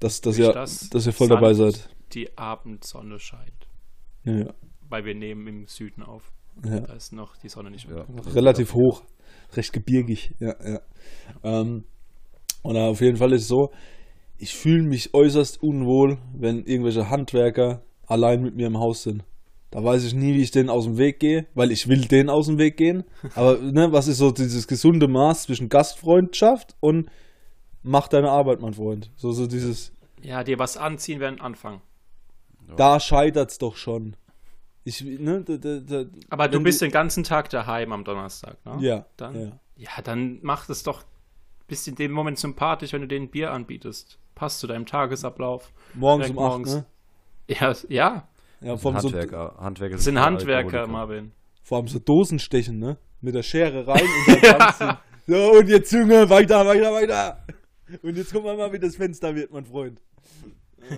[0.01, 1.89] Dass, dass, ihr, das dass ihr voll dabei Sand seid.
[2.13, 3.69] Die Abendsonne scheint.
[4.25, 4.55] Ja, ja.
[4.89, 6.33] Weil wir nehmen im Süden auf.
[6.65, 6.81] ja.
[6.81, 8.03] Da ist noch die Sonne nicht Ja.
[8.03, 8.35] unter.
[8.35, 9.03] Relativ hoch.
[9.55, 10.35] Recht gebirgig.
[10.41, 10.81] Ja, ja.
[11.45, 11.85] Ähm,
[12.63, 13.71] und auf jeden Fall ist es so,
[14.39, 19.25] ich fühle mich äußerst unwohl, wenn irgendwelche Handwerker allein mit mir im Haus sind.
[19.73, 22.29] Da weiß ich nie, wie ich denen aus dem Weg gehe, weil ich will denen
[22.29, 23.05] aus dem Weg gehen.
[23.35, 27.09] Aber ne, was ist so dieses gesunde Maß zwischen Gastfreundschaft und
[27.83, 29.11] mach deine Arbeit, mein Freund?
[29.17, 31.81] So, so dieses, Ja, dir was anziehen ein Anfang.
[32.77, 34.15] da scheitert's doch schon.
[34.85, 38.77] Ich, ne, da, da, da, Aber du bist den ganzen Tag daheim am Donnerstag, ne?
[38.81, 39.61] Ja, Dann, ja.
[39.77, 41.03] ja, dann macht es doch,
[41.67, 44.19] bist in dem Moment sympathisch, wenn du denen Bier anbietest.
[44.35, 45.73] Passt zu deinem Tagesablauf.
[45.95, 46.75] Morgens Direkt um 8, morgens.
[46.75, 46.85] ne?
[47.49, 48.29] Ja, ja,
[48.63, 50.87] Ja, vom so, Handwerker, Handwerker das sind keine Handwerker.
[50.87, 51.33] Marvin.
[51.63, 52.97] Vor allem so Dosen stechen, ne?
[53.21, 54.97] Mit der Schere rein und dann tanzen.
[55.27, 57.45] So, und jetzt Junge, weiter, weiter, weiter.
[58.03, 60.01] Und jetzt gucken wir mal, wie das Fenster wird, mein Freund.
[60.91, 60.95] Ah,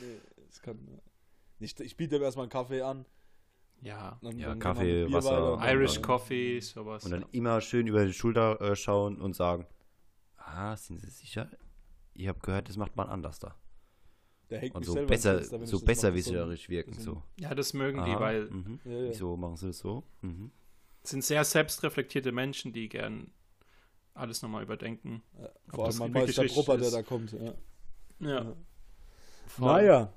[0.00, 0.78] nee, das kann.
[1.58, 3.04] Nicht, ich biete ihm erstmal einen Kaffee an.
[3.80, 5.58] Ja, Dann, Ja, dann Kaffee, Wasser.
[5.58, 7.04] weiter Irish dann- Coffee, sowas.
[7.04, 9.66] Und dann immer schön über die Schulter äh, schauen und sagen,
[10.36, 11.48] ah, sind Sie sicher?
[12.14, 13.54] Ich habe gehört, das macht man anders da.
[14.50, 16.16] Der hängt Und so besser, Fenster, so das besser mache.
[16.16, 16.90] wissenschaftlerisch wirken.
[16.92, 17.22] bisschen- So.
[17.38, 18.80] ja, das mögen die, Aha, weil mhm.
[18.84, 19.08] Ja, ja.
[19.10, 20.04] Wieso machen sie das so?
[20.22, 20.50] Mhm.
[21.02, 23.30] es sind sehr selbstreflektierte Menschen, die gern
[24.14, 25.22] alles nochmal überdenken.
[25.38, 27.32] Ja, Ob Vor allem wirklich Meister richtig Propper, der da kommt.
[27.32, 27.54] Ja.
[28.20, 28.56] Ja.
[29.58, 30.12] Naja,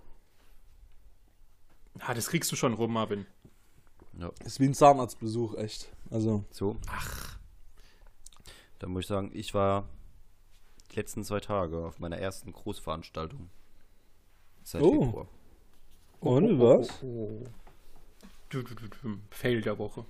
[2.00, 3.26] Ja, das kriegst du schon rum, Marvin.
[4.18, 5.92] Ja, ist wie ein Zahnarztbesuch, echt.
[6.10, 6.78] Also, so.
[6.88, 7.38] Ach,
[8.80, 9.88] Dann muss ich sagen, ich war
[10.92, 13.50] die letzten zwei Tage auf meiner ersten Großveranstaltung.
[14.64, 15.04] Seit Oh.
[15.06, 15.28] Februar.
[16.22, 17.00] und was?
[17.02, 17.44] Du,
[18.50, 19.18] du, du, du.
[19.32, 20.06] Fail der Woche.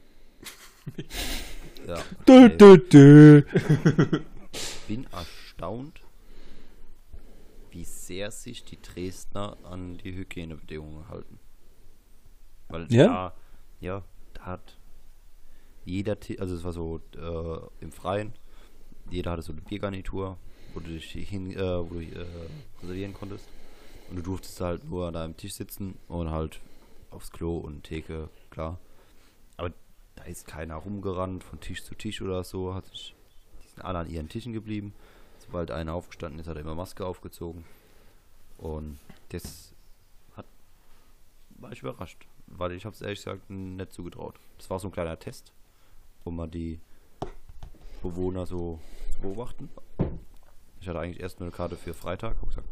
[1.87, 1.95] Ja.
[2.27, 2.57] Dö, Okay.
[2.57, 3.41] dö, dö.
[4.87, 6.01] bin erstaunt,
[7.69, 11.39] wie sehr sich die Dresdner an die Hygienebedingungen halten.
[12.67, 13.07] Weil Ja?
[13.07, 13.33] da,
[13.79, 14.77] ja, da hat
[15.85, 18.33] jeder, also es war so äh, im Freien,
[19.09, 20.37] jeder hatte so eine Biergarnitur,
[20.73, 21.59] wo du dich hin, äh,
[21.89, 22.25] wo du äh,
[22.81, 23.47] reservieren konntest.
[24.11, 26.59] Und du durftest halt nur an deinem Tisch sitzen und halt
[27.11, 28.77] aufs Klo und Theke, klar.
[29.55, 29.71] Aber
[30.15, 33.15] da ist keiner rumgerannt von Tisch zu Tisch oder so, hat sich
[33.63, 34.93] die sind alle an ihren Tischen geblieben.
[35.39, 37.63] Sobald einer aufgestanden ist, hat er immer Maske aufgezogen.
[38.57, 39.73] Und das
[40.35, 40.45] hat
[41.51, 44.35] war ich überrascht, weil ich habe es ehrlich gesagt nicht zugetraut.
[44.57, 45.53] Das war so ein kleiner Test,
[46.25, 46.81] um mal die
[48.03, 48.77] Bewohner so
[49.13, 49.69] zu beobachten.
[50.81, 52.67] Ich hatte eigentlich erst nur eine Karte für Freitag, hab gesagt,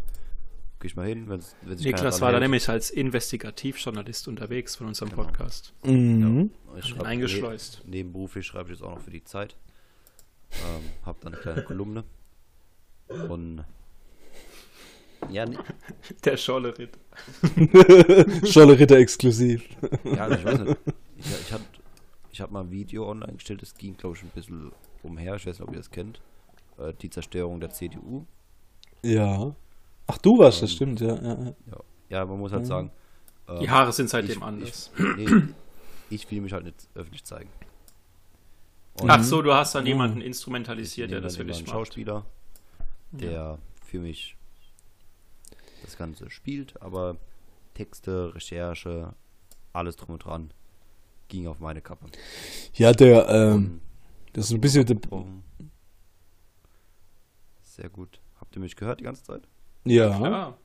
[0.79, 4.75] geh ich mal hin, wenn es wenn sich Niklas war da nämlich als Investigativjournalist unterwegs
[4.75, 5.23] von unserem Genau.
[5.23, 5.73] Podcast.
[5.83, 6.51] Mhm.
[6.77, 7.81] Ich Ihn schreib- eingeschleust.
[7.85, 9.55] Ne, nebenberuflich schreibe ich jetzt auch noch für die Zeit.
[10.51, 12.03] Ähm, hab dann eine kleine Kolumne.
[13.27, 13.63] Und
[15.29, 15.57] ja, ne,
[16.25, 16.97] Der Scholle-Ritt.
[18.49, 19.67] Scholle Ritter exklusiv.
[20.05, 20.77] ja also ich weiß nicht.
[21.17, 21.63] Ich, ich hatte
[22.31, 24.71] ich hab mal ein Video online gestellt, das ging, glaube ich, ein bisschen
[25.03, 25.35] umher.
[25.35, 26.21] Ich weiß nicht, ob ihr das kennt.
[26.77, 28.25] Äh, die Zerstörung der CDU.
[29.03, 29.53] Ja.
[30.11, 31.15] Ach, du warst das, Ähm, stimmt, ja.
[31.21, 31.45] ja.
[31.45, 31.79] ja.
[32.09, 32.67] Ja, man muss halt Mhm.
[32.67, 32.91] sagen.
[33.47, 34.91] ähm, Die Haare sind seitdem ich, anders.
[34.97, 35.43] Ich, nee,
[36.09, 37.49] ich will mich halt nicht öffentlich zeigen.
[38.99, 41.69] Und Ach so, du hast dann jemanden instrumentalisiert, der das für dich macht.
[41.69, 42.25] Schauspieler,
[43.11, 44.35] der für mich
[45.83, 47.15] das Ganze spielt, aber
[47.75, 49.13] Texte, Recherche,
[49.71, 50.51] alles drum und dran
[51.27, 52.07] ging auf meine Kappe.
[52.73, 53.79] Ja, der, ähm,
[54.33, 54.85] das ist ein bisschen.
[57.61, 58.19] Sehr gut.
[58.39, 59.47] Habt ihr mich gehört die ganze Zeit?
[59.89, 60.19] Ja.
[60.19, 60.55] Ja,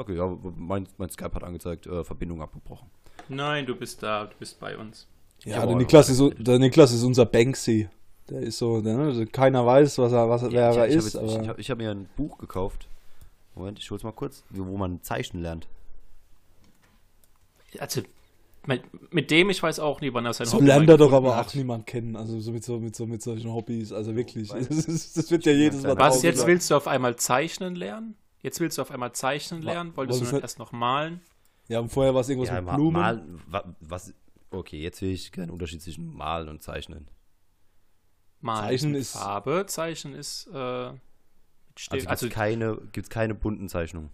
[0.00, 2.88] Okay, ja, mein, mein Skype hat angezeigt, äh, Verbindung abgebrochen.
[3.28, 5.06] Nein, du bist da, du bist bei uns.
[5.44, 7.88] Ja, Ja, der Niklas, ist, so- der Niklas ist unser Banksy.
[8.30, 10.86] Der ist so, der, ne, also keiner weiß, was er, was er, wer ich, er
[10.88, 11.14] ich hab ist.
[11.14, 12.88] jetzt- ich, habe ich hab mir ein Buch gekauft.
[13.54, 15.68] Moment, ich hol's mal kurz, wo man Zeichnen lernt.
[17.78, 18.00] Also,
[18.66, 18.82] mit,
[19.12, 21.36] mit dem, ich weiß auch nie, wann er sein so Hobby lernt er doch aber
[21.36, 21.48] hat.
[21.48, 22.16] auch niemand kennen.
[22.16, 23.92] Also so mit, so, mit, so, mit solchen Hobbys.
[23.92, 24.48] Also wirklich.
[24.48, 24.68] Das,
[25.14, 25.96] das wird ja jedes Mal.
[25.98, 28.16] Was, jetzt willst du auf einmal zeichnen lernen?
[28.44, 29.96] Jetzt willst du auf einmal zeichnen lernen?
[29.96, 31.20] Wolltest wolltest du nicht- nicht erst noch malen?
[31.68, 32.92] Ja, und vorher war es irgendwas Ja, mit Blumen.
[33.00, 34.12] malen, wa- was,
[34.50, 37.08] okay, jetzt will ich keinen Unterschied zwischen malen und zeichnen.
[38.42, 41.00] Malen Zeichen mit ist- Farbe, Zeichen ist äh, mit
[41.76, 41.92] Stift.
[42.06, 44.10] Also, Also, gibt's keine, gibt's keine bunten Zeichnungen.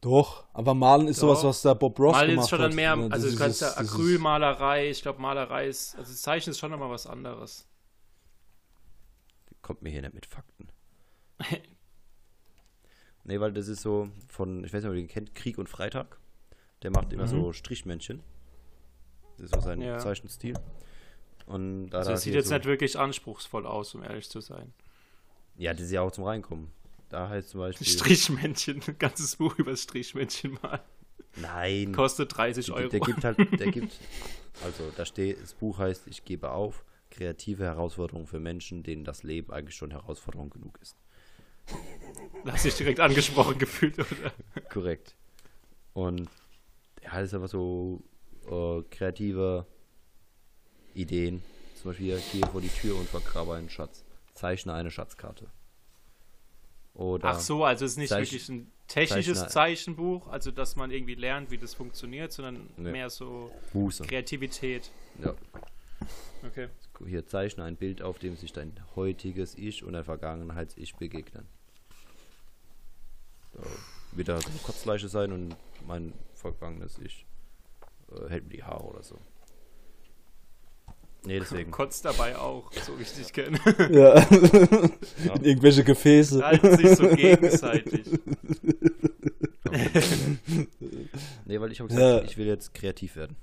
[0.00, 1.50] Doch, aber Malen ist sowas, Doch.
[1.50, 2.68] was der Bob Ross Malen gemacht ist schon hat.
[2.70, 6.58] dann mehr, Ja, also du kannst ja Acrylmalerei, ich glaube Malerei ist, also Zeichen ist
[6.58, 7.68] schon nochmal was anderes.
[9.60, 10.68] Kommt mir hier nicht mit Fakten.
[13.24, 15.68] nee, weil das ist so von, ich weiß nicht, ob ihr den kennt, Krieg und
[15.68, 16.18] Freitag.
[16.82, 17.28] Der macht immer Mhm.
[17.30, 18.22] so Strichmännchen.
[19.36, 19.98] Das ist so sein Ja.
[19.98, 20.54] Zeichenstil.
[21.46, 24.40] Und da Also da es sieht jetzt so, nicht wirklich anspruchsvoll aus, um ehrlich zu
[24.40, 24.72] sein.
[25.56, 26.70] Ja, das ist ja auch zum Reinkommen.
[27.08, 27.86] Da heißt zum Beispiel.
[27.86, 30.80] Strichmännchen, ein ganzes Buch über Strichmännchen mal.
[31.36, 31.92] Nein.
[31.92, 32.88] Kostet 30 Der, Euro.
[32.88, 33.98] der gibt halt, der gibt,
[34.64, 39.22] also da steht, das Buch heißt, ich gebe auf, kreative Herausforderungen für Menschen, denen das
[39.22, 40.96] Leben eigentlich schon Herausforderung genug ist.
[42.46, 44.32] Hast dich direkt angesprochen gefühlt, oder?
[44.70, 45.14] Korrekt.
[45.94, 46.28] Und
[47.00, 48.02] er hat es aber so
[48.50, 49.66] äh, kreative
[50.94, 51.42] Ideen.
[51.80, 54.04] Zum Beispiel hier, gehe vor die Tür und vergrabe einen Schatz.
[54.34, 55.46] Zeichne eine Schatzkarte.
[56.94, 60.76] Oder Ach so, also es ist nicht Zeich- wirklich ein technisches Zeichner- Zeichenbuch, also dass
[60.76, 62.90] man irgendwie lernt, wie das funktioniert, sondern Nee.
[62.92, 64.04] mehr so Buße.
[64.04, 64.90] Kreativität.
[65.22, 65.34] Ja.
[66.46, 66.68] Okay.
[67.06, 71.46] Hier zeichne ein Bild, auf dem sich dein heutiges Ich und dein Vergangenheits-Ich begegnen.
[73.54, 73.60] Da
[74.12, 77.26] wird da so eine Kotzleiche sein und mein vergangenes Ich
[78.14, 79.18] äh, hält mir die Haare oder so.
[81.24, 81.70] Nee, deswegen.
[81.72, 83.58] Kotzt dabei auch, so wie ich dich kenne.
[83.90, 84.18] Ja.
[84.18, 85.34] Ja.
[85.36, 86.44] In irgendwelche Gefäße.
[86.44, 88.06] Halten sich so gegenseitig.
[91.46, 92.22] Nee, weil ich habe gesagt, Ja.
[92.30, 93.36] ich will jetzt kreativ werden.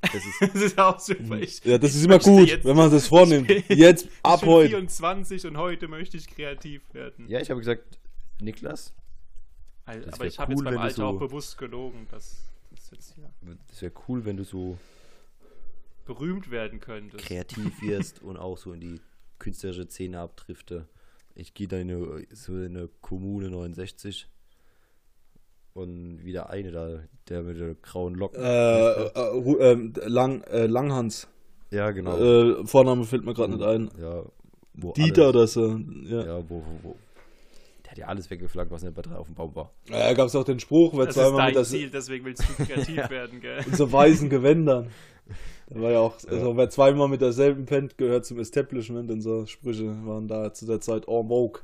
[0.00, 1.38] Das ist, Das ist auch super.
[1.40, 3.50] Ich, Ja, das ist immer gut, jetzt- wenn man das vornimmt.
[3.68, 4.68] Jetzt, ab ich bin heute.
[4.68, 7.28] 24 und heute möchte ich kreativ werden.
[7.28, 7.98] ja, ich habe gesagt,
[8.40, 8.94] Niklas,
[9.84, 12.06] Al- das Aber ich habe cool, jetzt beim wenn du Alter so- auch bewusst gelogen,
[12.10, 13.30] dass das jetzt hier
[13.72, 14.78] es wäre cool, wenn du so
[16.04, 17.16] berühmt werden könnte.
[17.16, 19.00] kreativ wirst und auch so in die
[19.38, 20.86] künstlerische Szene abdrifte.
[21.34, 24.28] Ich gehe da in eine, so in eine Kommune 69
[25.78, 26.98] und wieder eine da,
[27.28, 28.42] der mit der grauen Locken.
[28.42, 31.28] Äh, äh, ähm, Lang, äh, Langhans.
[31.70, 32.18] ja, genau.
[32.18, 33.90] Äh, Vorname fällt mir gerade nicht ein.
[34.00, 34.24] Ja,
[34.74, 35.78] wo Dieter alles, oder so.
[36.04, 36.24] Ja.
[36.26, 36.96] Ja, wo, wo, wo.
[37.84, 39.72] Der hat ja alles weggeflaggt, was nicht bei drei auf dem Baum war.
[39.88, 42.42] Da gab es auch den Spruch, wer Das ist zweimal dein der, Ziel, deswegen willst
[42.48, 43.64] du kreativ werden, gell?
[43.66, 44.88] in so weißen Gewändern.
[45.70, 46.30] Da war ja auch, Ja.
[46.30, 50.64] also wer zweimal mit derselben pennt, gehört zum Establishment und so Sprüche waren da zu
[50.64, 51.60] der Zeit en vogue.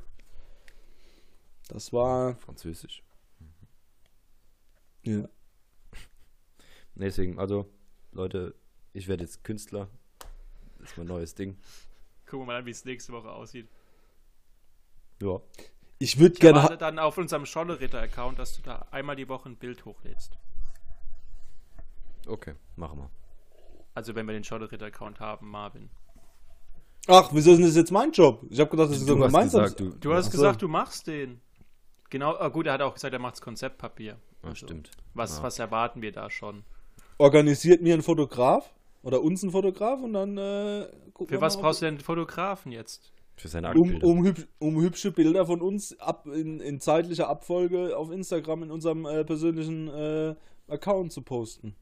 [1.69, 3.01] Das war, Französisch.
[5.05, 5.27] Ja.
[6.95, 7.69] Deswegen, also,
[8.11, 8.55] Leute,
[8.93, 9.89] ich werde jetzt Künstler.
[10.79, 11.57] Das ist mein neues Ding.
[12.25, 13.67] Gucken wir mal an, wie es nächste Woche aussieht.
[15.21, 15.39] Ja.
[15.99, 19.49] Ich würde Ich gerne, erwarte dann auf unserem Scholle-Ritter-Account, dass du da einmal die Woche
[19.49, 20.37] ein Bild hochlädst.
[22.27, 23.09] Okay, machen wir.
[23.93, 25.89] Also wenn wir den Scholle-Ritter-Account haben, Marvin.
[27.07, 28.45] ach, wieso ist das jetzt mein Job?
[28.49, 29.61] Ich habe gedacht, das ist so Du hast gemeinsam.
[29.63, 31.41] gesagt, du, Du hast gesagt, du machst den.
[32.09, 34.19] Genau, ah, gut, er hat auch gesagt, er macht's Konzeptpapier.
[34.45, 34.91] Ah, Also, stimmt.
[35.13, 35.43] Was, Ja.
[35.43, 36.63] was erwarten wir da schon?
[37.17, 38.73] Organisiert mir ein Fotograf
[39.03, 41.99] oder uns ein Fotograf und dann äh, gucken Für wir was mal, brauchst du denn
[41.99, 43.11] Fotografen jetzt?
[43.37, 47.97] Für seine um, um, hübsch, um hübsche Bilder von uns ab in, in zeitlicher Abfolge
[47.97, 50.35] auf Instagram in unserem äh, persönlichen äh,
[50.67, 51.75] Account zu posten.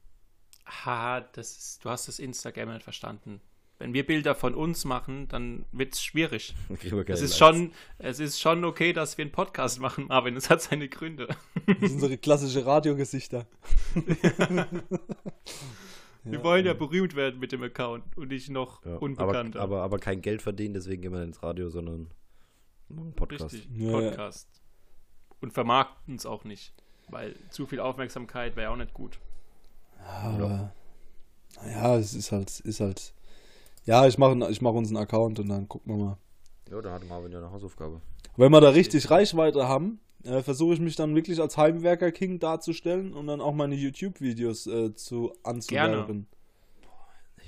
[0.66, 3.40] Ha, das ist, du hast das Instagram nicht verstanden.
[3.84, 6.56] Wenn wir Bilder von uns machen, dann wird's schwierig.
[6.80, 10.08] Kriegen wir keine Es ist schon, es ist schon okay, dass wir einen Podcast machen,
[10.08, 10.38] Marvin.
[10.38, 11.28] Es hat seine Gründe.
[11.68, 13.46] Das sind unsere klassische Radiogesichter.
[16.24, 19.60] Wir wollen ja berühmt werden mit dem Account und nicht noch Ja, unbekannter.
[19.60, 22.08] Aber, aber, aber kein Geld verdienen, deswegen gehen wir ins Radio, sondern
[22.90, 23.54] einen Podcast.
[23.54, 24.08] Richtig, Ja, ja.
[24.12, 24.48] Podcast.
[25.42, 26.72] Und vermarkten es auch nicht.
[27.10, 29.20] Weil zu viel Aufmerksamkeit wäre auch nicht gut.
[30.08, 30.74] Aber,
[31.58, 33.14] naja, es ist halt, ist halt.
[33.86, 36.18] Ja, ich mache ich mach uns einen Account und dann gucken wir mal.
[36.70, 38.02] Ja, da hatte Marvin ja eine Hausaufgabe.
[38.38, 43.14] Wenn wir da richtig Reichweite haben, äh, versuche ich mich dann wirklich als Heimwerker-King darzustellen
[43.14, 46.28] und dann auch meine YouTube-Videos äh, zu anzuwerben.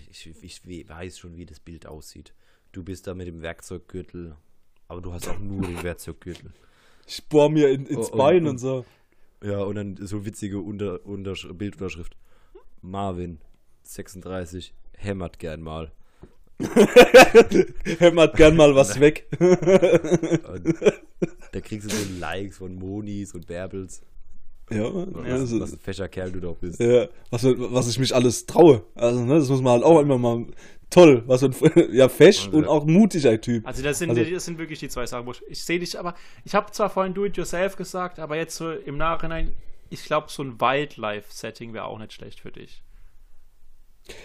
[0.10, 2.34] Ich, ich we- weiß schon, wie das Bild aussieht.
[2.72, 4.36] Du bist da mit dem Werkzeuggürtel,
[4.88, 6.52] aber du hast auch nur den Werkzeuggürtel.
[7.08, 8.86] Ich bohr mir in, ins Oh, und- Bein und, und- so.
[9.44, 12.16] Ja, und dann so witzige Unter, Untersch Bildunterschrift.
[12.82, 13.40] Marvin,
[13.84, 15.92] 36, hämmert gern mal.
[17.99, 19.28] Hämmert gern mal was weg.
[19.39, 20.76] Und
[21.51, 24.01] da kriegst du so Likes von Monis und Bärbels.
[24.72, 26.80] ja, Was, also, was ein fescher Kerl du doch bist.
[26.80, 28.84] ja was, was ich mich alles traue.
[28.95, 30.45] Also, ne, das muss man halt auch immer mal.
[30.91, 33.66] Toll, was für ein, ja, fesch Also- und auch mutiger Typ.
[33.68, 35.26] Also das sind, Also- das sind wirklich die zwei Sachen.
[35.26, 36.14] wo Ich, ich sehe dich, aber
[36.45, 39.51] ich habe zwar vorhin Do-it-yourself gesagt, aber jetzt so im Nachhinein,
[39.89, 42.82] ich glaube, so ein Wildlife-Setting wäre auch nicht schlecht für dich.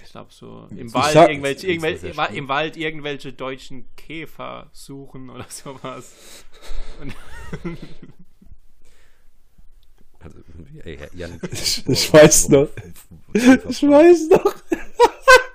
[0.04, 5.30] Ich glaube, so im Ich Wald, sag- irgendwelche, irgendwelche, im Wald irgendwelche deutschen Käfer suchen
[5.30, 6.44] oder sowas.
[7.00, 7.14] Und
[10.22, 10.38] Also,
[10.84, 12.68] ey, Jan, Ich, ich weiß noch.
[13.32, 14.54] Ich weiß noch.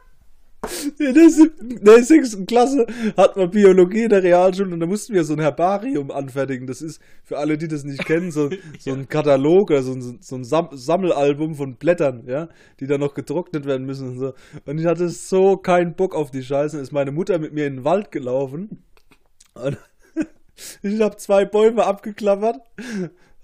[0.99, 2.85] In der siebten, der sechsten Klasse
[3.17, 6.67] hat man Biologie in der Realschule und da mussten wir so ein Herbarium anfertigen.
[6.67, 8.49] Das ist, für alle, die das nicht kennen, so,
[8.79, 12.49] so ein Katalog oder so ein, so ein Sam Sammelalbum von Blättern, ja,
[12.79, 14.33] die dann noch getrocknet werden müssen und so.
[14.65, 16.79] Und ich hatte so keinen Bock auf die Scheiße.
[16.79, 18.83] Ist meine Mutter mit mir in den Wald gelaufen
[19.53, 19.77] und
[20.81, 22.57] ich habe zwei Bäume abgeklappert.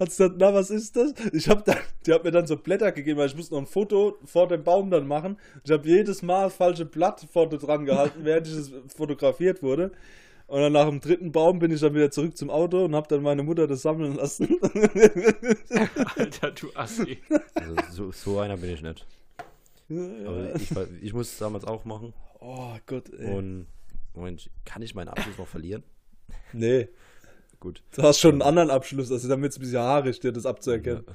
[0.01, 1.13] Hat sie gesagt, na, was ist das?
[1.31, 1.77] Ich habe dann,
[2.07, 4.63] die hat mir dann so Blätter gegeben, weil ich musste noch ein Foto vor dem
[4.63, 5.37] Baum dann machen.
[5.63, 9.91] Ich habe jedes Mal das falsche Blatt vorne dran gehalten, während ich es fotografiert wurde.
[10.47, 13.07] Und dann nach dem dritten Baum bin ich dann wieder zurück zum Auto und habe
[13.09, 14.57] dann meine Mutter das sammeln lassen.
[16.15, 17.19] Alter, du Assi.
[17.53, 19.05] also, so, so einer bin ich nicht.
[19.87, 20.71] Aber ich,
[21.03, 22.11] ich muss es damals auch machen.
[22.39, 23.35] oh Gott, ey.
[23.35, 23.67] Und
[24.15, 25.83] Moment, kann ich meinen Abschluss noch verlieren?
[26.53, 26.89] Nee,
[27.61, 27.81] Gut.
[27.95, 31.05] du hast schon einen anderen Abschluss, also damit es ein bisschen haarig dir das abzuerkennen.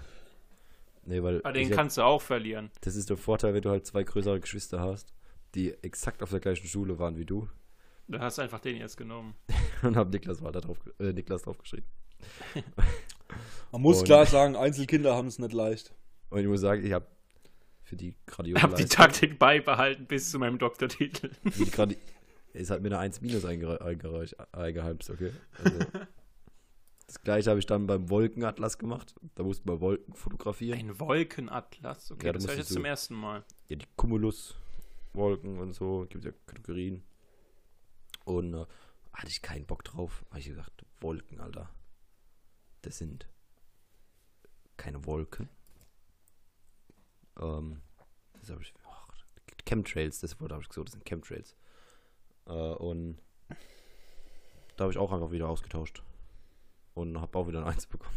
[1.04, 2.70] Nee, weil Aber den ich hab- kannst du auch verlieren.
[2.80, 5.12] das ist der Vorteil, wenn du halt zwei größere Geschwister hast,
[5.54, 7.48] die exakt auf der gleichen Schule waren wie du.
[8.08, 9.34] Du hast einfach den jetzt genommen.
[9.82, 11.86] Und hab Niklas Walter drauf, äh, Niklas draufgeschrieben.
[13.72, 15.92] Man muss Und- klar sagen, Einzelkinder haben es nicht leicht.
[16.30, 17.06] Und ich muss sagen, ich habe
[17.82, 21.30] für die Ich grandiose habe die Taktik beibehalten bis zu meinem Doktortitel.
[21.50, 21.96] für die gradi
[22.52, 25.30] es hat mir eine 1 minus eingere- eingereicht, eingeheimst, okay?
[25.62, 25.78] Also,
[27.06, 29.14] das gleiche habe ich dann beim Wolkenatlas gemacht.
[29.36, 30.78] Da mussten wir Wolken fotografieren.
[30.78, 32.10] Ein Wolkenatlas.
[32.10, 33.44] Okay, Ja, da das höre ich jetzt zum ersten Mal.
[33.68, 37.04] ja, die Cumulus-Wolken und so, gibt ja Kategorien.
[38.24, 38.66] Und äh,
[39.12, 40.24] hatte ich keinen Bock drauf.
[40.30, 41.70] Habe ich gesagt, Wolken, Alter.
[42.82, 43.28] Das sind
[44.76, 45.48] keine Wolken.
[47.40, 47.80] Ähm,
[48.40, 48.74] das habe ich.
[48.84, 49.06] Ach,
[49.64, 51.56] Chemtrails, das Wort habe ich gesagt, das sind Chemtrails.
[52.46, 53.18] Äh, und
[54.76, 56.02] da habe ich auch einfach wieder ausgetauscht.
[56.96, 58.16] Und habe auch wieder ein Eins bekommen.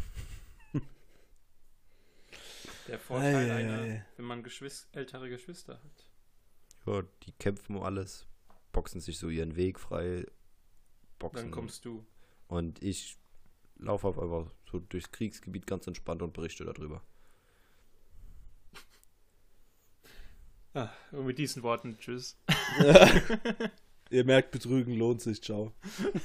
[2.88, 4.06] Der Vorteil, Ei, ei, einer, ei.
[4.16, 6.10] wenn man Geschwis ältere Geschwister hat.
[6.86, 8.26] Ja, die kämpfen um alles,
[8.72, 10.26] boxen sich so ihren Weg frei.
[11.18, 11.42] Boxen.
[11.42, 12.04] Dann kommst du.
[12.48, 13.18] Und ich
[13.76, 17.02] laufe auf einfach so durchs Kriegsgebiet ganz entspannt und berichte darüber.
[20.72, 22.38] Ah, und mit diesen Worten, tschüss.
[24.10, 25.72] Ihr merkt, betrügen lohnt sich, ciao.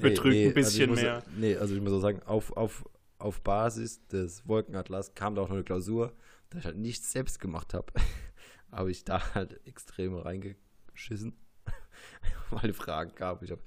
[0.00, 1.24] Betrügt ein bisschen also ich muss, mehr.
[1.36, 2.88] Nee, also ich muss auch sagen, auf, auf,
[3.18, 6.12] auf Basis des Wolkenatlas kam da auch noch eine Klausur,
[6.50, 7.92] da ich halt nichts selbst gemacht habe,
[8.70, 11.36] habe ich da halt extrem reingeschissen,
[12.50, 13.42] weil Fragen gab.
[13.42, 13.62] Ich habe,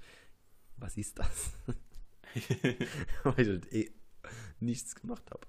[0.77, 1.51] was ist das?
[3.23, 3.91] weil ich halt eh
[4.61, 5.45] nichts gemacht habe.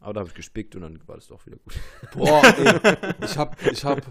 [0.00, 1.74] Aber da habe ich gespickt und dann war das doch wieder gut.
[2.12, 4.02] Boah, ey, ich hab, ich hab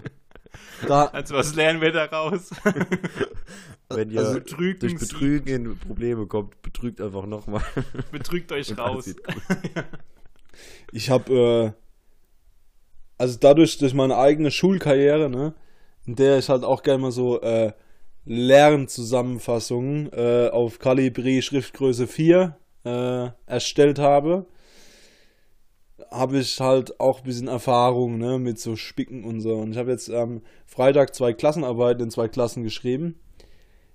[0.88, 2.49] da, Also was lernen wir daraus?
[3.89, 7.62] Wenn ihr Also Betrügen durch Sie- Betrügen in Probleme kommt, betrügt einfach nochmal.
[8.12, 9.14] Betrügt euch raus.
[10.91, 11.72] ich hab, äh,
[13.18, 15.54] also dadurch, durch meine eigene Schulkarriere, ne,
[16.06, 17.74] in der ich halt auch gerne mal so, äh,
[18.26, 24.45] Lernzusammenfassungen äh, auf Calibri Schriftgröße 4 äh, erstellt habe,
[26.12, 29.56] habe ich halt auch ein bisschen Erfahrung ne, mit so Spicken und so.
[29.56, 33.20] Und ich habe jetzt am Freitag zwei Klassenarbeiten in zwei Klassen geschrieben.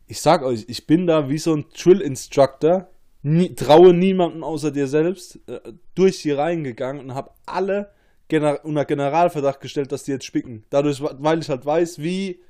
[0.07, 2.89] Ich sag euch, ich bin da wie so ein Drill-Instructor,
[3.23, 5.61] nie, traue niemandem außer dir selbst, äh,
[5.95, 7.91] durch die Reihen gegangen und habe alle
[8.29, 10.65] gener unter Generalverdacht gestellt, dass die jetzt spicken.
[10.71, 12.41] Dadurch, weil ich halt weiß, wie,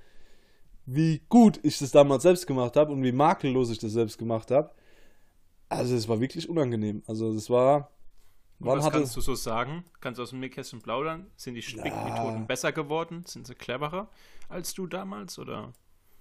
[0.87, 4.51] wie gut ich das damals selbst gemacht habe und wie makellos ich das selbst gemacht
[4.51, 4.71] habe.
[5.69, 7.03] Also es war wirklich unangenehm.
[7.07, 7.91] Also das war...
[8.61, 9.85] Wann was kannst du so sagen?
[10.01, 11.27] Kannst du aus dem Nähkästchen plaudern?
[11.37, 12.45] Sind die Spickmethoden Ja.
[12.47, 13.25] besser geworden?
[13.27, 14.09] Sind sie cleverer
[14.49, 15.39] als du damals?
[15.39, 15.73] Oder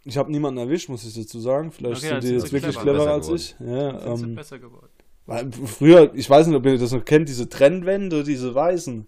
[0.03, 1.71] ich habe niemanden erwischt, muss ich dazu sagen.
[1.71, 2.81] Vielleicht Okay, sind die sind jetzt wirklich clever.
[2.99, 3.55] cleverer Besser als ich.
[3.59, 4.89] Ja, sind sie ähm, besser geworden?
[5.25, 9.05] weil früher, ich weiß nicht, ob ihr das noch kennt, diese Trennwände, diese weißen.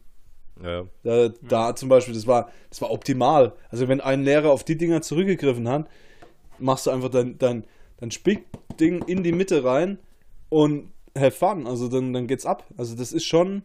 [0.62, 3.54] Ja, Da, da zum Beispiel, das war, das war optimal.
[3.70, 5.88] Also wenn ein Lehrer auf die Dinger zurückgegriffen hat,
[6.58, 7.64] machst du einfach dein, dein,
[7.98, 10.00] dein Spickding in die Mitte rein
[10.50, 11.68] und have fun.
[11.68, 12.66] Also dann, dann geht's ab.
[12.78, 13.64] Also das ist schon,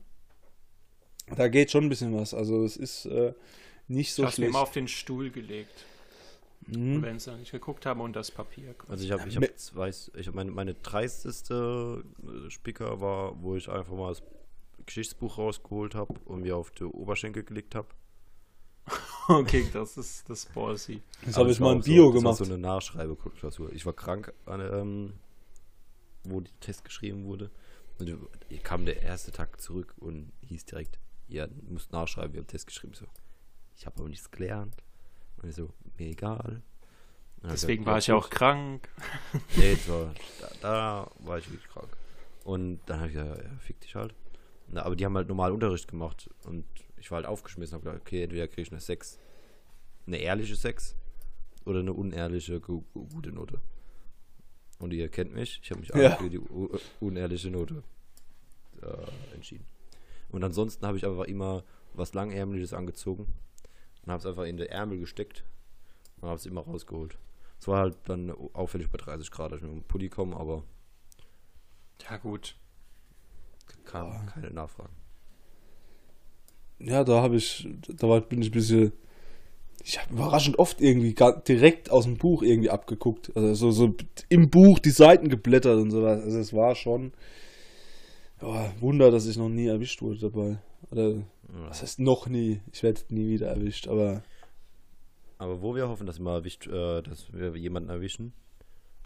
[1.37, 2.35] da geht schon ein bisschen was.
[2.35, 3.35] Also es ist äh,
[3.89, 4.51] nicht so ich habe mir schlecht.
[4.51, 5.85] immer auf den Stuhl gelegt.
[6.67, 7.03] Mhm.
[7.03, 8.75] Wenn sie nicht geguckt haben und das Papier.
[8.89, 13.55] also ich habe ich hab zwei, ich hab meine, meine dreisteste äh, Spicker war, wo
[13.57, 14.23] ich einfach mal das
[14.87, 17.89] Geschichtsbuch rausgeholt habe und mir auf die Oberschenkel gelegt habe.
[19.29, 21.03] okay, das ist das Ballsy.
[21.25, 22.33] Das habe ich mal in auch Bio so, gemacht.
[22.33, 23.73] Das war so eine Nachschreibeklausur.
[23.73, 25.13] Ich war krank, an, ähm,
[26.25, 27.51] wo die Test geschrieben wurde.
[27.99, 28.17] Und
[28.49, 30.99] ich kam der erste Tag zurück und hieß direkt,
[31.29, 32.95] ja, du musst nachschreiben, wir haben Test geschrieben.
[32.95, 33.07] So,
[33.77, 34.77] ich habe aber nichts gelernt.
[35.37, 36.63] Und ich so, mir egal.
[37.43, 38.89] Deswegen gesagt, war ich ja auch krank.
[39.57, 41.89] Nee, war, da, da war ich wirklich krank.
[42.45, 44.15] Und dann habe ich gesagt, ja, fick dich halt.
[44.69, 46.65] Na, aber die haben halt normal Unterricht gemacht und
[46.97, 49.19] ich war halt aufgeschmissen und habe gedacht, okay, entweder kriege ich eine 6,
[50.07, 50.97] eine ehrliche 6
[51.67, 53.61] oder eine unehrliche, gu gu gute Note.
[54.85, 56.17] Und ihr kennt mich, ich habe mich Ja.
[56.17, 56.39] für die
[57.01, 57.83] unehrliche Note
[58.83, 59.65] äh, entschieden.
[60.29, 61.65] Und ansonsten habe ich einfach immer
[61.95, 63.27] was Langärmeliges angezogen
[64.03, 65.43] und habe es einfach in den Ärmel gesteckt
[66.21, 67.17] und habe es immer rausgeholt.
[67.59, 70.65] Es war halt dann auffällig bei 30 Grad, als ich mit dem Pulli komme, aber
[72.03, 72.55] Ja, gut.
[73.87, 74.93] kam keine Nachfragen.
[76.79, 78.93] Ja, da habe ich, da war, bin ich ein bisschen,
[79.85, 81.15] ich habe überraschend oft irgendwie
[81.47, 83.31] direkt aus dem Buch irgendwie abgeguckt.
[83.37, 83.95] Also so, so
[84.31, 86.23] im Buch die Seiten geblättert und sowas.
[86.23, 87.13] Also es war schon,
[88.41, 90.59] ja, Wunder, dass ich noch nie erwischt wurde dabei.
[90.91, 91.23] Oder,
[91.69, 92.61] was heißt noch nie?
[92.73, 94.23] Ich werde nie wieder erwischt, aber
[95.37, 98.33] Aber wo wir hoffen, dass wir, mal erwischt, äh, dass wir jemanden erwischen,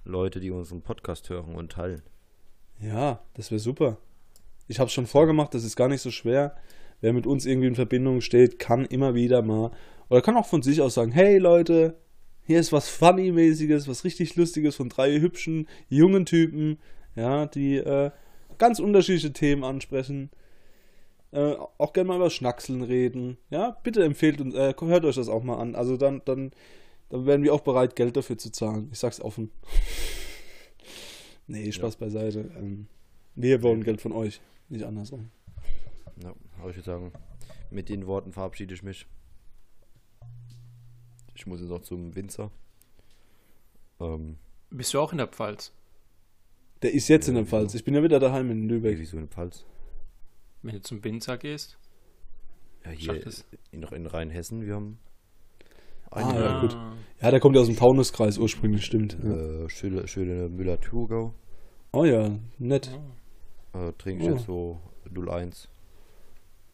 [0.04, 2.02] Leute, die unseren Podcast hören und teilen.
[2.80, 3.98] ja, das wäre super.
[4.68, 6.56] Ich habe schon vorgemacht, das ist gar nicht so schwer.
[7.00, 9.70] Wer mit uns irgendwie in Verbindung steht, kann immer wieder mal,
[10.08, 11.96] oder kann auch von sich aus sagen, hey Leute,
[12.42, 16.78] hier ist was Funny-mäßiges, was richtig Lustiges von drei hübschen, jungen Typen,
[17.14, 18.10] ja, die äh,
[18.56, 20.30] ganz unterschiedliche Themen ansprechen.
[21.30, 23.36] Äh, auch gerne mal über Schnackseln reden.
[23.50, 25.74] Ja, bitte empfehlt uns, äh, hört euch das auch mal an.
[25.74, 26.52] Also dann, dann,
[27.10, 28.88] dann wären wir auch bereit, Geld dafür zu zahlen.
[28.92, 29.50] Ich sag's offen.
[31.46, 32.50] nee, Spaß beiseite.
[32.56, 32.86] Ähm,
[33.34, 34.40] wir wollen Geld von euch,
[34.70, 35.30] nicht andersrum.
[36.22, 37.12] Ja, aber ich würde sagen,
[37.70, 39.06] mit den Worten verabschiede ich mich.
[41.34, 42.50] Ich muss jetzt noch zum Winzer.
[44.00, 44.38] Ähm,
[44.70, 45.72] Bist du auch in der Pfalz?
[46.82, 47.72] Der ist jetzt in Ja, der Pfalz.
[47.72, 47.78] wieso?
[47.78, 48.98] Ich bin ja wieder daheim in Lübeck.
[48.98, 49.64] wieso in der Pfalz?
[50.62, 51.78] Wenn du zum Winzer gehst?
[52.84, 53.14] Ja, hier
[53.72, 54.98] in, in Rheinhessen, wir haben
[56.10, 56.72] Ah, ja, gut.
[57.20, 59.18] Ja, der kommt ja aus dem Taunuskreis ursprünglich, stimmt.
[59.22, 59.64] Ja.
[59.64, 61.34] äh, schöne, schöne Müller-Thurgau.
[61.92, 62.90] Oh ja, nett.
[63.74, 64.34] Äh, trinke ich Oh.
[64.34, 64.80] jetzt so
[65.14, 65.68] 01,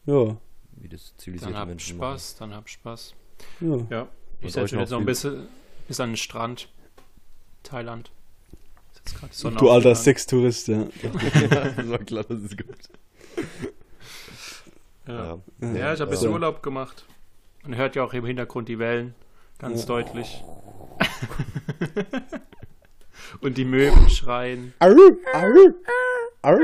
[0.06, 0.36] Ja,
[0.76, 2.12] wie das Dann zivilisierte hab Menschen machen.
[2.18, 3.14] Spaß, dann hab Spaß.
[3.60, 3.76] ja.
[3.90, 4.08] Ja,
[4.40, 5.46] ich setze mich noch jetzt noch ein bisschen
[5.88, 6.68] bis an den Strand.
[7.62, 8.10] Thailand.
[9.30, 9.94] Ist Sonne Du alter.
[9.94, 10.86] Sextourist, ja.
[11.02, 11.12] das
[11.88, 12.88] war klar, dass es gibt.
[15.06, 15.72] Ja, Ja.
[15.72, 16.32] ja ich habe ein bisschen.
[16.32, 17.04] Urlaub gemacht.
[17.62, 19.14] Man hört ja auch im Hintergrund die Wellen.
[19.58, 19.86] Ganz Ja.
[19.86, 20.42] deutlich.
[23.40, 24.74] Und die Möwen schreien.
[24.78, 24.94] Au,
[25.32, 25.72] au,
[26.42, 26.58] au.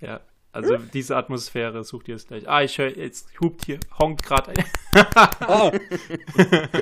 [0.00, 0.20] Ja,
[0.52, 2.48] also diese Atmosphäre sucht ihr es gleich.
[2.48, 4.64] Ah, ich höre, jetzt hupt hier, honkt gerade ein.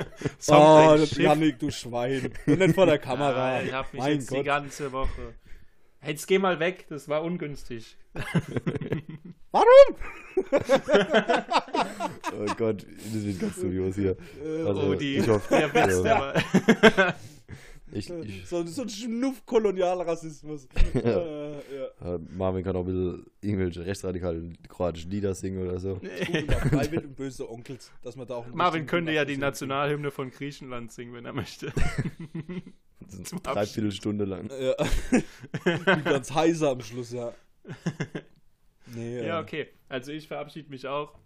[0.48, 1.18] Ah, oh, ein Schiff.
[1.18, 2.32] Janik, du Schwein.
[2.46, 3.60] Und nicht vor der Kamera.
[3.60, 4.44] Ja, ich habe mich mein jetzt die Gott.
[4.44, 5.34] ganze Woche.
[6.06, 7.96] Jetzt geh mal weg, das war ungünstig.
[9.50, 9.96] Warum?
[12.32, 14.16] Oh Gott, das wird ganz dubios hier.
[14.64, 16.02] Also, oh, die, ich hoffe, der Witz, ja.
[16.02, 17.14] der war.
[17.92, 20.68] Ich, ich, So, so ein Schnuff-Kolonialrassismus.
[20.94, 22.14] äh, ja.
[22.14, 26.00] äh, Marvin kann auch ein bisschen irgendwelche rechtsradikalen kroatischen Lieder singen oder so.
[26.00, 30.30] Drei wild und böse Onkels, dass man da auch Marvin könnte ja die Nationalhymne von
[30.30, 31.72] Griechenland singen, wenn er möchte.
[33.10, 34.50] Eine Dreiviertelstunde lang.
[34.60, 34.74] Ja.
[36.04, 37.32] Ganz heiser am Schluss, ja.
[38.94, 39.68] Nee, Ja, äh, okay.
[39.88, 41.18] Also ich verabschiede mich auch.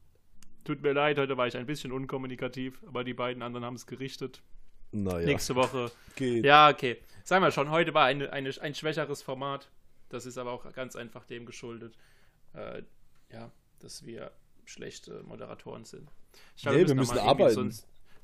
[0.65, 3.87] Tut mir leid, heute war ich ein bisschen unkommunikativ, aber die beiden anderen haben es
[3.87, 4.43] gerichtet.
[4.93, 5.27] Naja.
[5.27, 5.91] Nächste Woche.
[6.17, 6.45] Geht.
[6.45, 6.99] Ja, okay.
[7.25, 9.71] Sagen wir schon, heute war eine, eine, ein schwächeres Format.
[10.09, 11.95] Das ist aber auch ganz einfach dem geschuldet,
[12.55, 12.83] äh,
[13.33, 14.31] ja, dass wir
[14.67, 16.11] schlechte Moderatoren sind.
[16.57, 17.55] Ich Nee, wir müssen mal irgendwie arbeiten.
[17.55, 17.73] So ein,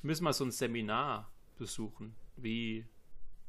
[0.02, 2.14] müssen mal so ein Seminar besuchen.
[2.36, 2.84] Wie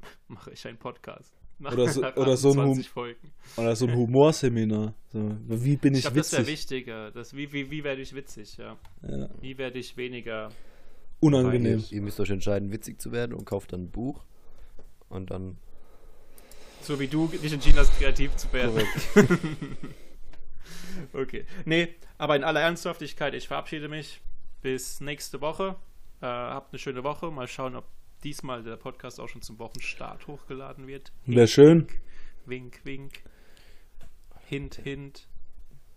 [0.28, 1.36] mache ich einen Podcast?
[1.62, 3.32] Nach, Oder so- oder so ein 28 Hum- Folgen.
[3.58, 4.94] Oder so ein Humorseminar.
[5.10, 6.54] So, wie bin Ich ich, glaube, das wäre witzig?
[6.72, 7.12] wichtiger.
[7.12, 8.78] Das, wie wie, wie werde ich witzig, ja.
[9.02, 9.28] Ja.
[9.42, 10.50] Wie werde ich weniger.
[11.20, 11.84] Unangenehm.
[11.90, 14.24] Ihr müsst euch entscheiden, witzig zu werden und kauft dann ein Buch.
[15.10, 15.58] Und dann.
[16.82, 18.82] So wie du dich entschieden hast, kreativ zu werden.
[21.14, 21.46] okay.
[21.66, 24.22] Nee, aber in aller Ernsthaftigkeit, ich verabschiede mich.
[24.62, 25.76] Bis nächste Woche.
[26.22, 27.32] Äh, habt eine schöne Woche.
[27.32, 27.86] Mal schauen, ob
[28.24, 31.12] diesmal der Podcast auch schon zum Wochenstart hochgeladen wird.
[31.26, 31.88] Wäre schön.
[32.46, 33.22] Wink, wink.
[34.48, 35.28] Hint, hint.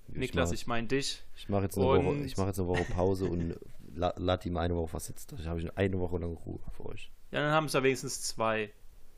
[0.09, 1.23] Ich Niklas, mach- ich meine dich.
[1.37, 3.57] Ich mache jetzt, eine Woche- Und- ich mach jetzt eine Woche Pause und
[3.95, 5.33] la, lad ihm eine Woche versetzt.
[5.33, 7.11] Dann habe ich eine Woche lang Ruhe für euch.
[7.31, 8.71] Ja, dann haben es ja wenigstens zwei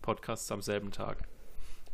[0.03, 1.29] Podcasts am selben Tag.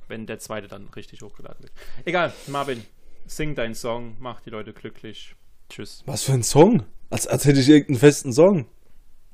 [0.09, 1.73] Wenn der zweite dann richtig hochgeladen wird.
[2.05, 2.85] Egal, Marvin,
[3.27, 5.37] sing deinen Song, mach die Leute glücklich.
[5.69, 6.03] Tschüss.
[6.07, 6.85] Was für ein Song?
[7.11, 8.67] Als, als hätte ich irgendeinen festen Song.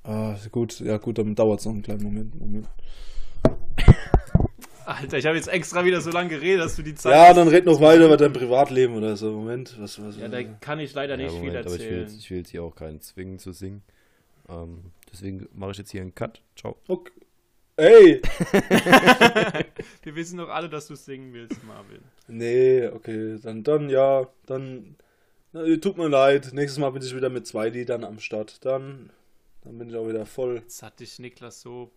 [0.02, 2.34] Ah, gut, ja gut, dann dauert es noch einen kleinen Moment.
[2.38, 2.68] Moment.
[4.86, 7.12] Alter, ich habe jetzt extra wieder so lange geredet, dass du die Zeit.
[7.12, 9.32] Ja, dann red noch weiter über dein Privatleben oder so.
[9.32, 10.16] Moment, was, was?
[10.16, 12.02] Ja, da kann ich leider nicht Ja, viel Moment, aber ich will, erzählen.
[12.02, 13.82] jetzt, ich will jetzt hier auch keinen zwingen zu singen.
[14.48, 16.40] Ähm, deswegen mache ich jetzt hier einen Cut.
[16.56, 16.76] Ciao.
[16.88, 17.12] okay.
[17.78, 18.22] Ey!
[20.02, 22.00] Wir wissen doch alle, dass du singen willst, Marvin.
[22.26, 24.96] Nee, okay, dann, dann ja, dann.
[25.52, 28.64] Na, tut mir leid, nächstes Mal bin ich wieder mit zwei Liedern am Start.
[28.64, 29.10] Dann,
[29.62, 30.56] dann bin ich auch wieder voll.
[30.56, 31.90] Jetzt hat dich Niklas so.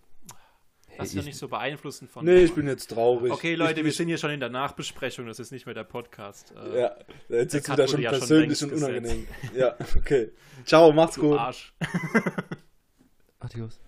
[1.00, 2.26] Lass dich nicht so beeinflussen von.
[2.26, 3.32] Nee, ich bin jetzt traurig.
[3.32, 5.76] Okay, ich, Leute, wir ich, sind hier schon in der Nachbesprechung, das ist nicht mehr
[5.76, 6.54] der Podcast.
[6.56, 6.96] Äh, Ja,
[7.30, 9.28] jetzt ist Cut wieder wurde schon ja schon persönlich längst und unangenehm.
[9.56, 10.32] Ja, okay.
[10.66, 11.40] Ciao, macht's Du gut.
[11.40, 11.74] Arsch.
[13.40, 13.80] Adios.